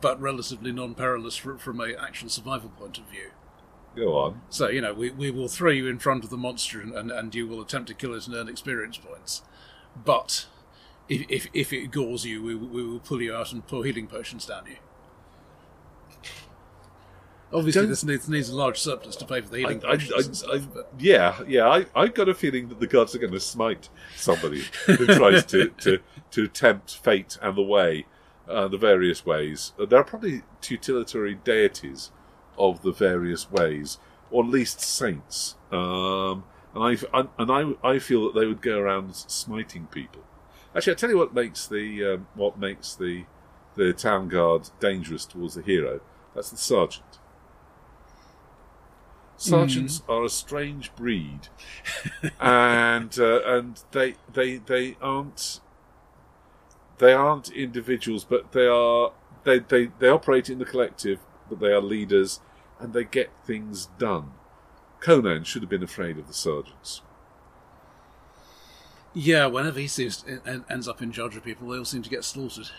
[0.02, 3.32] but relatively non-perilous fr- from a actual survival point of view?
[3.98, 4.42] Go on.
[4.50, 7.12] So you know we, we will throw you in front of the monster and, and,
[7.12, 9.42] and you will attempt to kill it and earn experience points,
[10.06, 10.46] but
[11.10, 13.84] if if, if it gores you, we, will- we will pull you out and pour
[13.84, 14.76] healing potions down you.
[17.52, 20.14] Obviously, Don't- this needs, needs a large surplus to pay for the healing I, potions
[20.14, 20.52] I, stuff.
[20.54, 21.68] I, but yeah, yeah.
[21.68, 23.88] I, I got a feeling that the gods are going to smite
[24.18, 26.00] somebody who tries to, to,
[26.32, 28.06] to tempt fate and the way,
[28.50, 29.72] uh, the various ways.
[29.78, 32.12] There are probably tutelatory deities
[32.58, 33.98] of the various ways,
[34.32, 35.56] or at least saints.
[35.72, 36.44] Um,
[36.74, 40.24] and I and I, I feel that they would go around smiting people.
[40.76, 43.26] Actually, I tell you what makes the um, what makes the
[43.76, 46.02] the town guard dangerous towards the hero.
[46.36, 47.20] That's the sergeant.
[49.40, 51.50] Sergeants are a strange breed,
[52.40, 55.62] and uh, and they they they aren't
[56.98, 59.12] they aren't individuals, but they are
[59.44, 62.40] they, they they operate in the collective, but they are leaders,
[62.80, 64.32] and they get things done.
[65.00, 67.02] Conan should have been afraid of the sergeants.
[69.14, 72.10] yeah, whenever he seems en- ends up in charge of people, they all seem to
[72.10, 72.70] get slaughtered.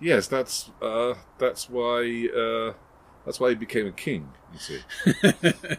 [0.00, 2.72] Yes, that's uh, that's why uh,
[3.26, 4.32] that's why he became a king.
[4.52, 4.80] You see.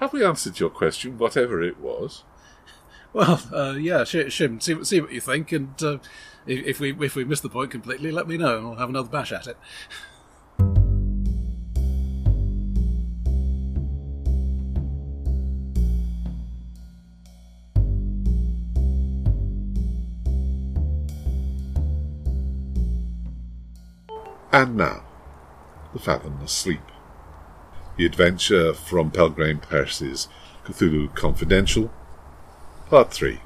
[0.00, 2.24] Have we answered your question, whatever it was?
[3.12, 5.98] Well, uh, yeah, sh- Shim, see, what- see what you think, and uh,
[6.46, 8.90] if, if we if we miss the point completely, let me know, and we'll have
[8.90, 9.56] another bash at it.
[24.50, 25.02] And now,
[25.92, 26.80] The Fathomless Sleep.
[27.98, 30.26] The Adventure from Pelgrane Press's
[30.64, 31.90] Cthulhu Confidential,
[32.88, 33.40] Part 3.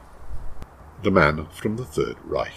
[1.03, 2.53] The Man from the Third Reich.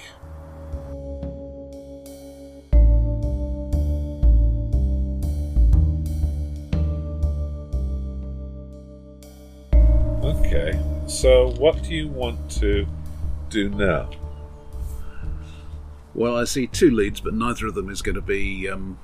[10.23, 12.85] Okay, so what do you want to
[13.49, 14.07] do now?
[16.15, 18.97] Well, I see two leads, but neither of them is going to be um,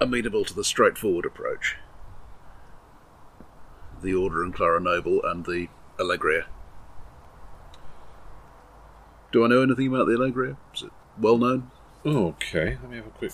[0.00, 1.76] amenable to the straightforward approach.
[4.02, 5.68] The Order and Clara Noble and the
[6.00, 6.46] Allegria.
[9.32, 10.56] Do I know anything about the Allegria?
[10.74, 11.70] Is it well known?
[12.06, 13.32] Okay, let me have a quick.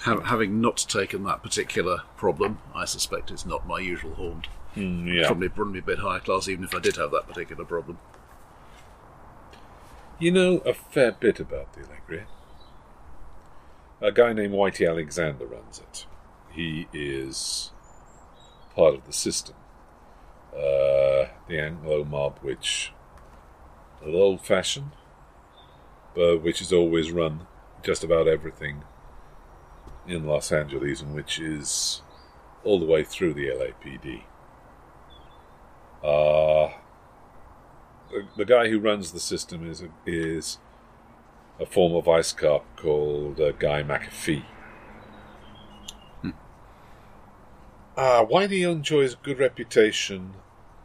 [0.00, 4.48] Ha- having not taken that particular problem, I suspect it's not my usual haunt.
[4.78, 5.26] Mm, yeah.
[5.26, 7.98] Probably, probably a bit higher class, even if I did have that particular problem.
[10.20, 12.26] You know a fair bit about the Allegria.
[14.00, 16.06] A guy named Whitey Alexander runs it.
[16.50, 17.72] He is
[18.74, 19.56] part of the system.
[20.52, 22.92] Uh, the Anglo mob, which
[24.02, 24.92] a little old fashioned,
[26.14, 27.46] but which has always run
[27.82, 28.84] just about everything
[30.06, 32.02] in Los Angeles, and which is
[32.64, 34.22] all the way through the LAPD.
[36.02, 36.72] Uh,
[38.10, 40.58] the, the guy who runs the system is a, is
[41.60, 44.44] a former vice cop called uh, Guy McAfee.
[47.96, 50.34] Uh, Whitey enjoys a good reputation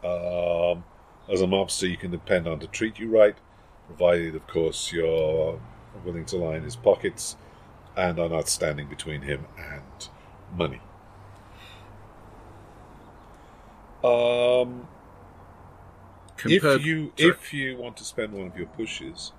[0.03, 0.83] um,
[1.31, 3.35] as a mobster you can depend on to treat you right,
[3.87, 5.59] provided, of course, you're
[6.03, 7.37] willing to line his pockets
[7.95, 10.09] and are not standing between him and
[10.57, 10.81] money.
[14.03, 14.87] Um,
[16.43, 17.31] Compared, if you sorry.
[17.31, 19.31] if you want to spend one of your pushes,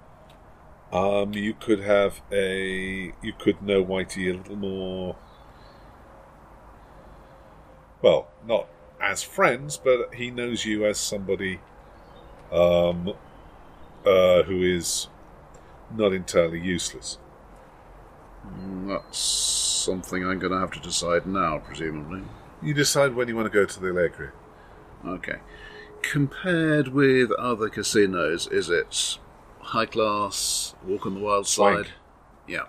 [0.90, 5.16] um, you could have a you could know Whitey a little more.
[8.00, 8.68] Well, not
[9.02, 11.60] as friends, but he knows you as somebody
[12.50, 13.12] um,
[14.06, 15.08] uh, who is
[15.94, 17.18] not entirely useless.
[18.46, 22.22] Mm, that's something I'm going to have to decide now, presumably.
[22.62, 24.30] You decide when you want to go to the Allegri.
[25.04, 25.36] Okay.
[26.10, 29.18] Compared with other casinos, is it
[29.60, 31.88] high class, walk on the wild side?
[32.46, 32.64] Yeah.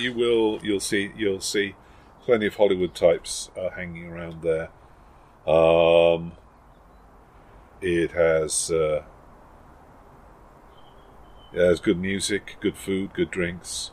[0.00, 1.74] You will you'll see you'll see
[2.22, 4.70] plenty of Hollywood types uh, hanging around there.
[5.46, 6.32] Um,
[7.80, 9.02] it has uh,
[11.52, 13.90] it has good music, good food, good drinks.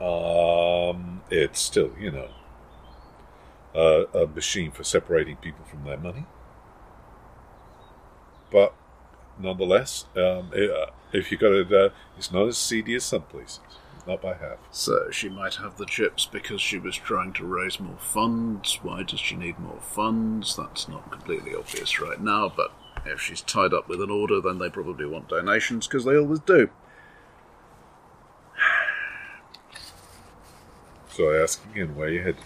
[0.00, 2.30] Um, it's still you know
[3.74, 6.26] uh, a machine for separating people from their money,
[8.50, 8.74] but
[9.38, 13.22] nonetheless, um, it, uh, if you got it, uh, it's not as seedy as some
[13.22, 13.60] places.
[14.06, 14.58] Not by half.
[14.70, 18.78] So she might have the chips because she was trying to raise more funds.
[18.82, 20.56] Why does she need more funds?
[20.56, 22.72] That's not completely obvious right now, but
[23.04, 26.40] if she's tied up with an order, then they probably want donations because they always
[26.40, 26.70] do.
[31.10, 32.36] So I ask again, where you headed?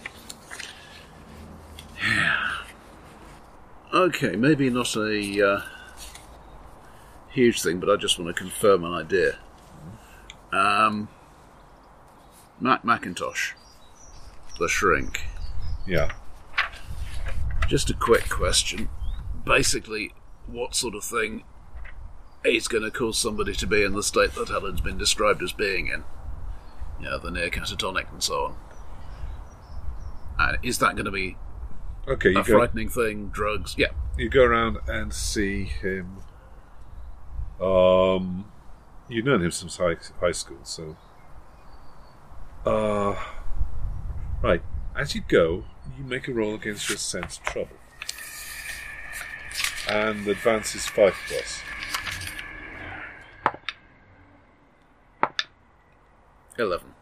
[2.03, 2.41] Yeah.
[3.93, 5.61] Okay, maybe not a uh,
[7.35, 9.39] huge thing, but I just want to confirm an idea.
[10.53, 11.09] Um,
[12.61, 13.53] Mac Macintosh,
[14.59, 15.23] the shrink.
[15.87, 16.13] Yeah.
[17.69, 18.89] Just a quick question.
[19.45, 20.13] Basically,
[20.47, 21.45] what sort of thing
[22.45, 25.53] is going to cause somebody to be in the state that Helen's been described as
[25.53, 26.05] being in?
[27.01, 28.57] Yeah, the near catatonic and so on.
[30.39, 31.37] And is that going to be
[32.07, 32.59] Okay, you a go.
[32.59, 33.29] frightening thing?
[33.29, 33.75] Drugs?
[33.77, 33.89] Yeah.
[34.17, 36.19] You go around and see him.
[37.61, 38.47] Um,
[39.09, 40.97] you've known him since high high school, so.
[42.67, 43.15] Uh,
[44.43, 44.63] right.
[44.97, 45.65] As you go,
[45.99, 47.77] you make a roll against your sense of trouble,
[49.89, 51.61] and advance is five plus.
[56.59, 56.95] Eleven.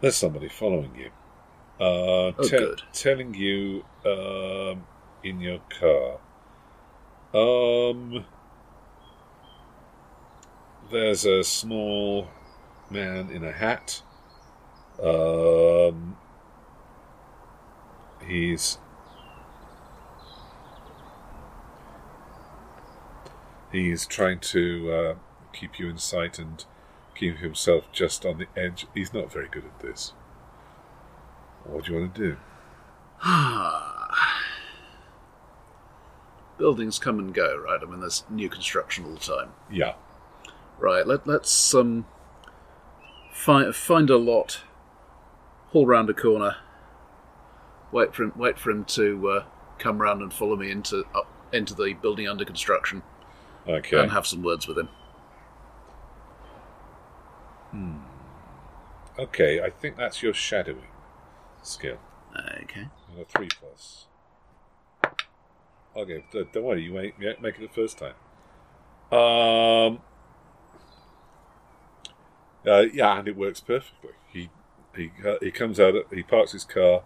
[0.00, 1.10] There's somebody following you.
[1.80, 2.74] Uh, Oh, te-.
[2.92, 4.84] Telling you um,
[5.24, 6.18] in your car.
[7.34, 8.24] Um,
[10.90, 12.28] there's a small
[12.90, 14.02] man in a hat.
[15.02, 16.16] Um,
[18.26, 18.78] he's
[23.72, 25.14] he's trying to uh,
[25.52, 26.64] keep you in sight and
[27.14, 28.86] keep himself just on the edge.
[28.94, 30.12] He's not very good at this.
[31.64, 32.36] What do you want to do?
[36.58, 37.80] Buildings come and go, right?
[37.82, 39.50] I mean, there's new construction all the time.
[39.70, 39.94] Yeah.
[40.80, 41.06] Right.
[41.06, 42.06] Let let's um
[43.32, 44.62] find find a lot,
[45.68, 46.56] haul round a corner,
[47.92, 49.44] wait for him wait for him to uh,
[49.78, 53.02] come round and follow me into up into the building under construction
[53.68, 53.98] Okay.
[53.98, 54.88] and have some words with him.
[59.18, 60.86] Okay, I think that's your shadowing
[61.62, 61.98] skill.
[62.62, 62.88] Okay.
[63.10, 64.06] And a three plus.
[65.94, 68.14] Okay, don't worry, you make, you make it the first time.
[69.12, 70.00] Um.
[72.66, 74.10] Uh, yeah, and it works perfectly.
[74.32, 74.50] He
[74.94, 75.94] he uh, he comes out.
[76.12, 77.02] He parks his car.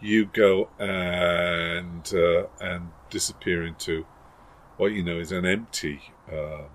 [0.00, 4.06] You go and uh, and disappear into
[4.76, 6.00] what you know is an empty
[6.30, 6.66] um,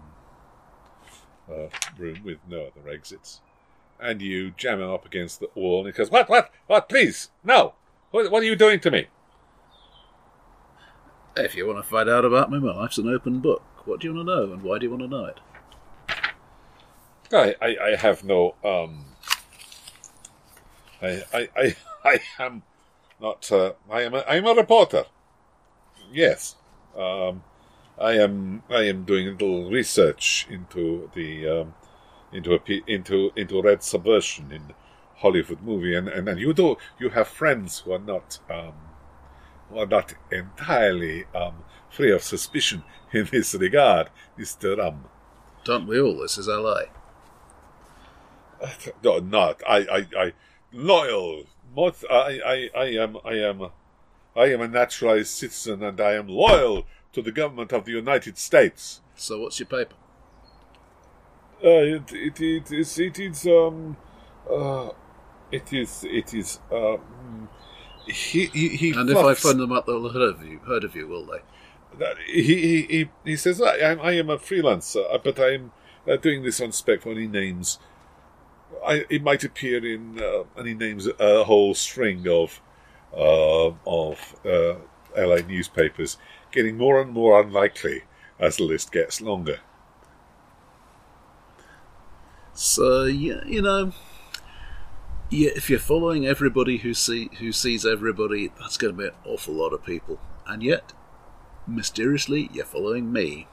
[1.49, 1.67] uh,
[1.97, 3.41] room with no other exits.
[3.99, 6.29] And you jam him up against the wall, and he goes, "What?
[6.29, 6.51] What?
[6.67, 6.89] What?
[6.89, 7.73] Please, no!
[8.11, 9.07] What, what are you doing to me?"
[11.35, 13.63] If you want to find out about me, my life's an open book.
[13.85, 15.39] What do you want to know, and why do you want to know it?
[17.33, 19.05] I, I, I have no um
[21.01, 21.75] I, I, I,
[22.05, 22.63] I am
[23.19, 23.51] not.
[23.51, 24.13] Uh, I am.
[24.13, 25.05] A, I am a reporter.
[26.11, 26.55] Yes.
[26.97, 27.43] Um,
[27.99, 28.63] I am.
[28.69, 31.73] I am doing a little research into the um,
[32.31, 34.73] into a into into red subversion in
[35.17, 38.73] Hollywood movie, and, and, and you do you have friends who are not um,
[39.69, 45.05] who are not entirely um, free of suspicion in this regard, Mister Um.
[45.63, 46.19] Don't we all?
[46.19, 46.83] This is LA.
[49.03, 49.61] No, not.
[49.67, 50.33] I, I, I,
[50.71, 51.45] loyal.
[51.75, 53.67] Most, I, I, I am, I am,
[54.35, 58.37] I am a naturalized citizen, and I am loyal to the government of the United
[58.37, 59.01] States.
[59.15, 59.95] So what's your paper?
[61.63, 63.97] Uh, it, it, it is, it is, um,
[64.51, 64.89] uh,
[65.51, 67.49] it is, it is, um,
[68.05, 70.59] he, he, he And if I phone them up, they'll have heard of you.
[70.59, 71.39] Heard of you, will they?
[72.27, 75.71] he, he, he, he says, I, am- I am a freelancer, uh, but I'm
[76.07, 77.79] uh, doing this on spec for any names.
[78.85, 82.61] I, it might appear in, uh, and he names a whole string of,
[83.15, 84.75] uh, of uh,
[85.17, 86.17] LA newspapers,
[86.51, 88.03] getting more and more unlikely
[88.39, 89.59] as the list gets longer.
[92.53, 93.93] So yeah, you know,
[95.29, 99.13] yeah, if you're following everybody who see who sees everybody, that's going to be an
[99.25, 100.19] awful lot of people.
[100.47, 100.93] And yet,
[101.67, 103.47] mysteriously, you're following me.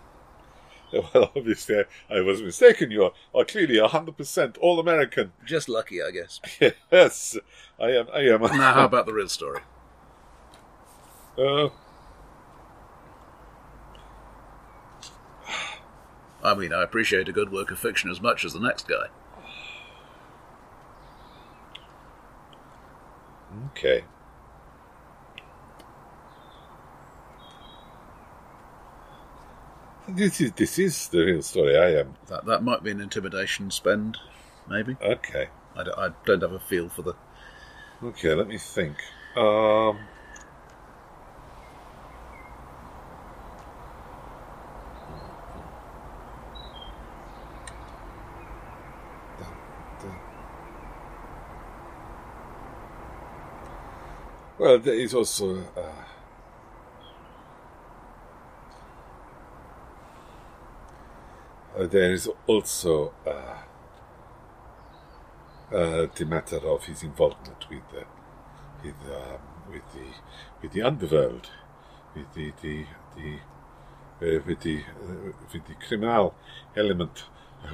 [1.14, 1.78] Well, obviously,
[2.10, 2.90] I, I was mistaken.
[2.90, 5.32] You are, are clearly 100% all American.
[5.44, 6.40] Just lucky, I guess.
[6.92, 7.36] yes,
[7.80, 8.06] I am.
[8.12, 8.42] I am.
[8.42, 9.60] now, how about the real story?
[11.36, 11.68] Uh,
[16.44, 19.06] I mean, I appreciate a good work of fiction as much as the next guy.
[23.70, 24.04] Okay.
[30.14, 31.76] This is this is the real story.
[31.76, 34.18] I am That that might be an intimidation spend,
[34.68, 34.96] maybe.
[35.02, 35.48] okay.
[35.76, 37.14] I don't, I don't have a feel for the.
[38.02, 38.96] Okay, let me think.
[39.36, 39.98] Um,
[54.58, 55.58] well, there is also.
[55.76, 56.04] Uh,
[61.86, 63.62] there is also uh,
[65.74, 68.04] uh, the matter of his involvement with the
[68.84, 70.06] with um, with the
[70.62, 71.50] with the underworld,
[72.14, 73.38] with the the the
[74.22, 76.34] uh, with the uh, with the criminal
[76.76, 77.24] element,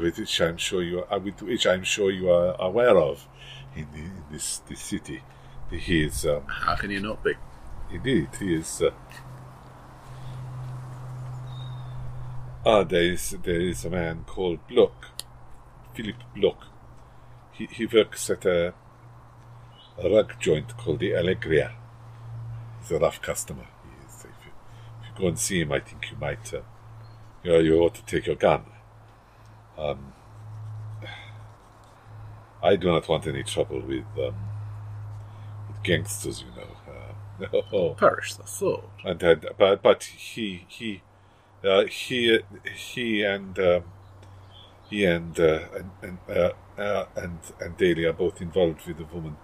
[0.00, 3.26] with which I'm sure you are, with which I'm sure you are aware of
[3.74, 5.22] in, the, in this this city.
[5.70, 7.34] He is um, How can you not be?
[7.92, 8.82] Indeed, he is.
[8.82, 8.90] Uh,
[12.64, 15.06] ah, there is there is a man called Bloch,
[15.94, 16.66] Philip Bloch.
[17.52, 18.74] He he works at a,
[19.98, 21.72] a rug joint called the Allegria.
[22.80, 23.66] He's a rough customer.
[23.84, 24.52] He is, if, you,
[25.02, 26.52] if you go and see him, I think you might.
[26.52, 26.62] Uh,
[27.42, 28.64] you, know, you ought to take your gun.
[29.78, 30.12] Um,
[32.62, 34.34] I do not want any trouble with um,
[35.68, 36.76] with gangsters, you know.
[36.86, 37.94] Uh, no.
[37.98, 38.90] Perish the thought.
[39.04, 41.03] and uh, but but he he
[41.64, 42.41] uh, he
[42.74, 43.84] he and um,
[44.88, 49.04] he and uh, and and, uh, uh, and and Daly are both involved with a
[49.14, 49.37] woman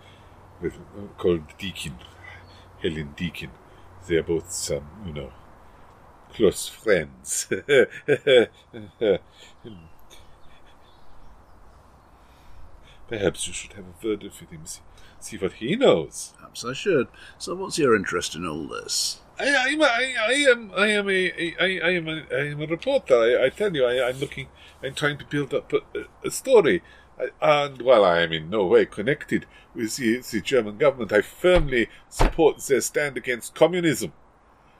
[0.60, 0.74] with
[1.18, 1.97] called Deakin,
[2.82, 3.51] Helen Deakin.
[4.06, 5.32] They are both some you know
[6.34, 7.48] close friends.
[13.09, 14.66] Perhaps you should have a word with him.
[14.66, 14.80] See,
[15.20, 16.32] see what he knows.
[16.36, 17.09] Perhaps I should.
[17.38, 19.20] So, what's your interest in all this?
[19.38, 22.62] I, I'm a, I, I am I am a I, I am a I am
[22.62, 23.14] a reporter.
[23.14, 24.48] I, I tell you, I, I'm looking.
[24.82, 25.80] I'm trying to build up a,
[26.24, 26.82] a story.
[27.18, 27.28] I,
[27.66, 31.88] and while I am in no way connected with the, the German government, I firmly
[32.09, 34.12] support their stand against communism,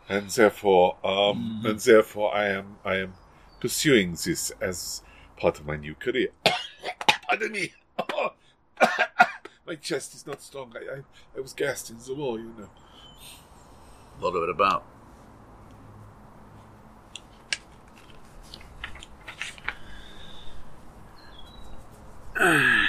[0.09, 3.15] and therefore, um, and therefore, I am I am
[3.61, 5.03] pursuing this as
[5.37, 6.29] part of my new career.
[7.29, 7.73] Pardon me.
[9.67, 10.73] my chest is not strong.
[10.75, 11.03] I, I
[11.37, 12.69] I was gassed in the war, you know.
[14.19, 14.85] A lot of it about.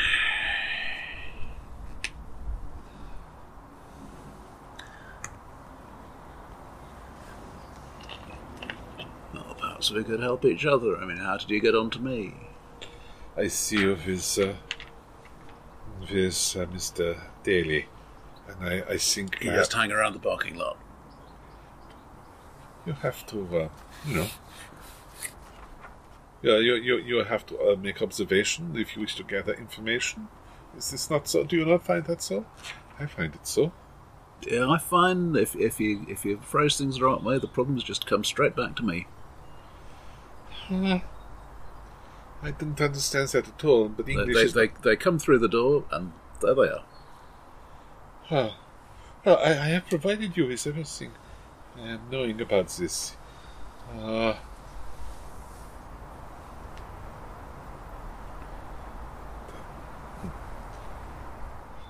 [9.33, 10.97] Well, perhaps we could help each other.
[10.97, 12.33] I mean, how did you get on to me?
[13.35, 14.53] I see you with, uh,
[16.01, 17.19] with uh, Mr.
[17.43, 17.87] Daly,
[18.47, 20.77] and I, I think You uh, just hang around the parking lot.
[22.85, 23.69] you have to, uh,
[24.07, 24.27] you know,
[26.41, 30.27] yeah, you, you, you have to uh, make observation if you wish to gather information.
[30.77, 31.43] Is this not so?
[31.43, 32.45] Do you not find that so?
[32.99, 33.71] I find it so.
[34.47, 37.83] Yeah, I find if if you if you phrase things the right way, the problems
[37.83, 39.07] just come straight back to me.
[42.41, 44.53] I didn't understand that at all, but They, English they, is...
[44.53, 46.11] they, they come through the door, and
[46.41, 46.83] there they are.
[48.25, 48.49] Huh.
[49.25, 51.11] Well, I, I have provided you with everything
[51.77, 53.15] I am knowing about this.
[53.93, 54.35] Uh,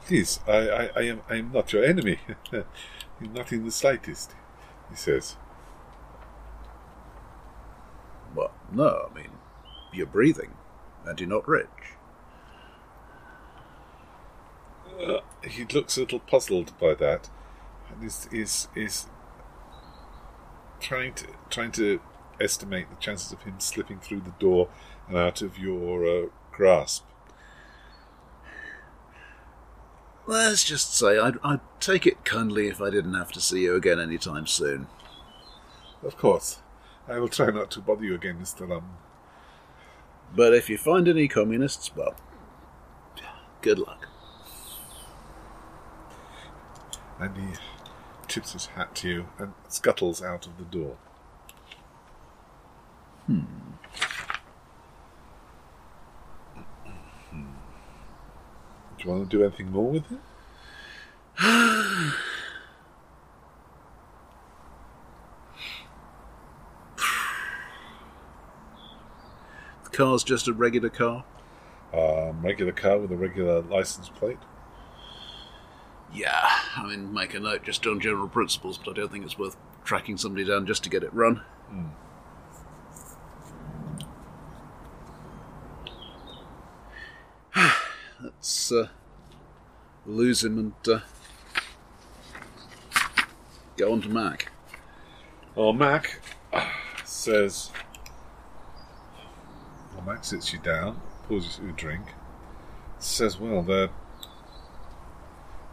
[0.05, 2.19] Please, I, I, I am I am not your enemy.
[3.19, 4.35] not in the slightest,
[4.89, 5.35] he says.
[8.33, 9.31] Well, no, I mean,
[9.93, 10.53] you're breathing,
[11.05, 11.67] and you're not rich.
[14.99, 17.29] Uh, he looks a little puzzled by that,
[17.91, 19.07] and is is is
[20.79, 21.99] trying to trying to
[22.39, 24.69] estimate the chances of him slipping through the door
[25.07, 27.03] and out of your uh, grasp.
[30.25, 33.75] Let's just say I'd, I'd take it kindly if I didn't have to see you
[33.75, 34.87] again any time soon.
[36.03, 36.59] Of course,
[37.07, 38.97] I will try not to bother you again, Mister Lum.
[40.35, 42.15] But if you find any communists, well,
[43.61, 44.07] good luck.
[47.19, 47.57] And he
[48.27, 50.97] tips his hat to you and scuttles out of the door.
[53.25, 53.41] Hmm.
[58.97, 60.19] Do you want to do anything more with him?
[69.97, 71.25] Car's just a regular car.
[71.91, 74.37] Um, regular car with a regular license plate.
[76.13, 79.39] Yeah, I mean, make a note just on general principles, but I don't think it's
[79.39, 81.41] worth tracking somebody down just to get it run.
[88.21, 88.89] Let's uh,
[90.05, 90.99] lose him and uh,
[93.77, 94.51] go on to Mac.
[95.55, 96.21] Well, Mac
[97.03, 97.71] says.
[100.17, 102.07] Mac sits you down, pours you a drink,
[102.97, 103.89] says, Well, they're.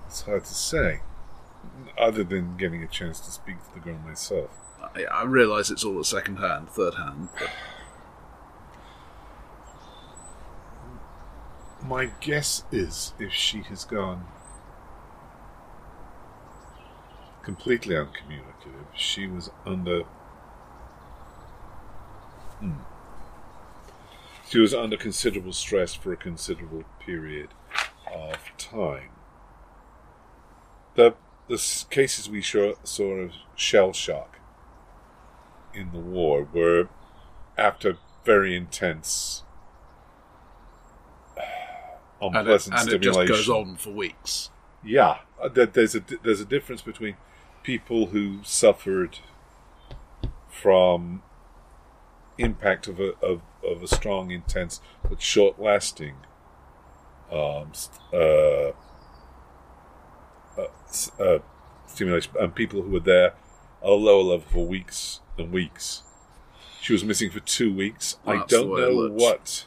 [0.06, 1.00] It's hard to say,
[1.96, 4.50] other than getting a chance to speak to the girl myself.
[4.94, 7.48] I, I realise it's all at second hand, third hand, but
[11.82, 14.26] My guess is if she has gone
[17.42, 20.02] completely uncommunicative, she was under.
[22.60, 22.93] Hmm.
[24.54, 27.48] She was under considerable stress for a considerable period
[28.06, 29.10] of time.
[30.94, 31.16] The
[31.48, 34.38] the cases we saw, saw of shell shock
[35.74, 36.88] in the war were
[37.58, 39.42] after very intense
[42.20, 44.50] and, it, unpleasant and it just goes on for weeks.
[44.84, 47.16] Yeah, uh, there's a there's a difference between
[47.64, 49.18] people who suffered
[50.48, 51.24] from
[52.38, 56.14] impact of a of, of a strong, intense but short-lasting
[57.30, 57.72] um,
[58.12, 58.72] uh,
[60.58, 60.68] uh,
[61.18, 61.38] uh,
[61.86, 63.34] stimulation, and people who were there
[63.82, 66.02] at a lower level for weeks and weeks.
[66.80, 68.18] She was missing for two weeks.
[68.26, 69.64] I don't know what.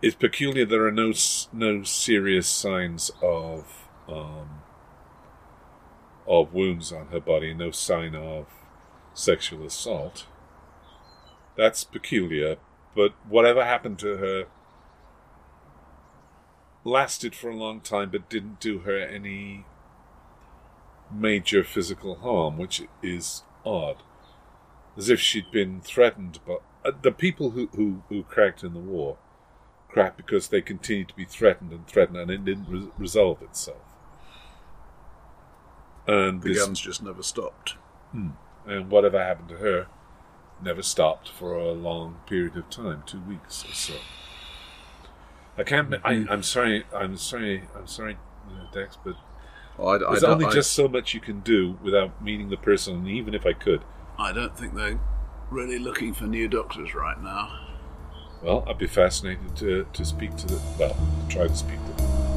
[0.00, 0.66] It's peculiar.
[0.66, 1.12] There are no
[1.52, 4.62] no serious signs of um,
[6.26, 7.54] of wounds on her body.
[7.54, 8.46] No sign of
[9.14, 10.26] sexual assault.
[11.56, 12.56] That's peculiar.
[12.94, 14.46] But whatever happened to her
[16.84, 19.64] lasted for a long time, but didn't do her any
[21.10, 23.96] major physical harm, which is odd.
[24.96, 28.80] As if she'd been threatened, but uh, the people who, who, who cracked in the
[28.80, 29.16] war
[29.88, 33.82] cracked because they continued to be threatened and threatened, and it didn't re- resolve itself.
[36.06, 37.76] And The this, guns just never stopped.
[38.12, 39.86] and whatever happened to her
[40.62, 43.94] never stopped for a long period of time, two weeks or so.
[45.58, 45.90] I can't.
[45.90, 46.84] ma- I, I'm sorry.
[46.94, 47.64] I'm sorry.
[47.76, 48.16] I'm sorry,
[48.48, 49.16] uh, Dex, but
[49.78, 52.56] I, I there's don't- only I- just so much you can do without meeting the
[52.56, 52.94] person.
[52.96, 53.82] And even if I could,
[54.18, 54.98] I don't think they're
[55.50, 57.50] really looking for new doctors right now.
[58.42, 60.60] well, I'd be fascinated to to speak to the.
[60.78, 60.96] Well,
[61.28, 62.31] try to speak to them.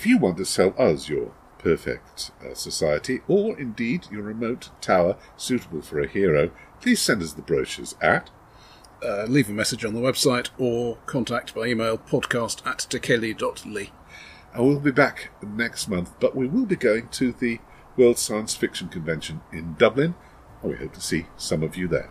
[0.00, 5.18] If you want to sell us your perfect uh, society, or indeed your remote tower
[5.36, 8.30] suitable for a hero, please send us the brochures at
[9.06, 13.90] Uh, leave a message on the website or contact by email podcast at tekeli.ly.
[14.54, 17.58] And we'll be back next month, but we will be going to the
[17.98, 20.14] World Science Fiction Convention in Dublin,
[20.62, 22.08] and we hope to see some of you there.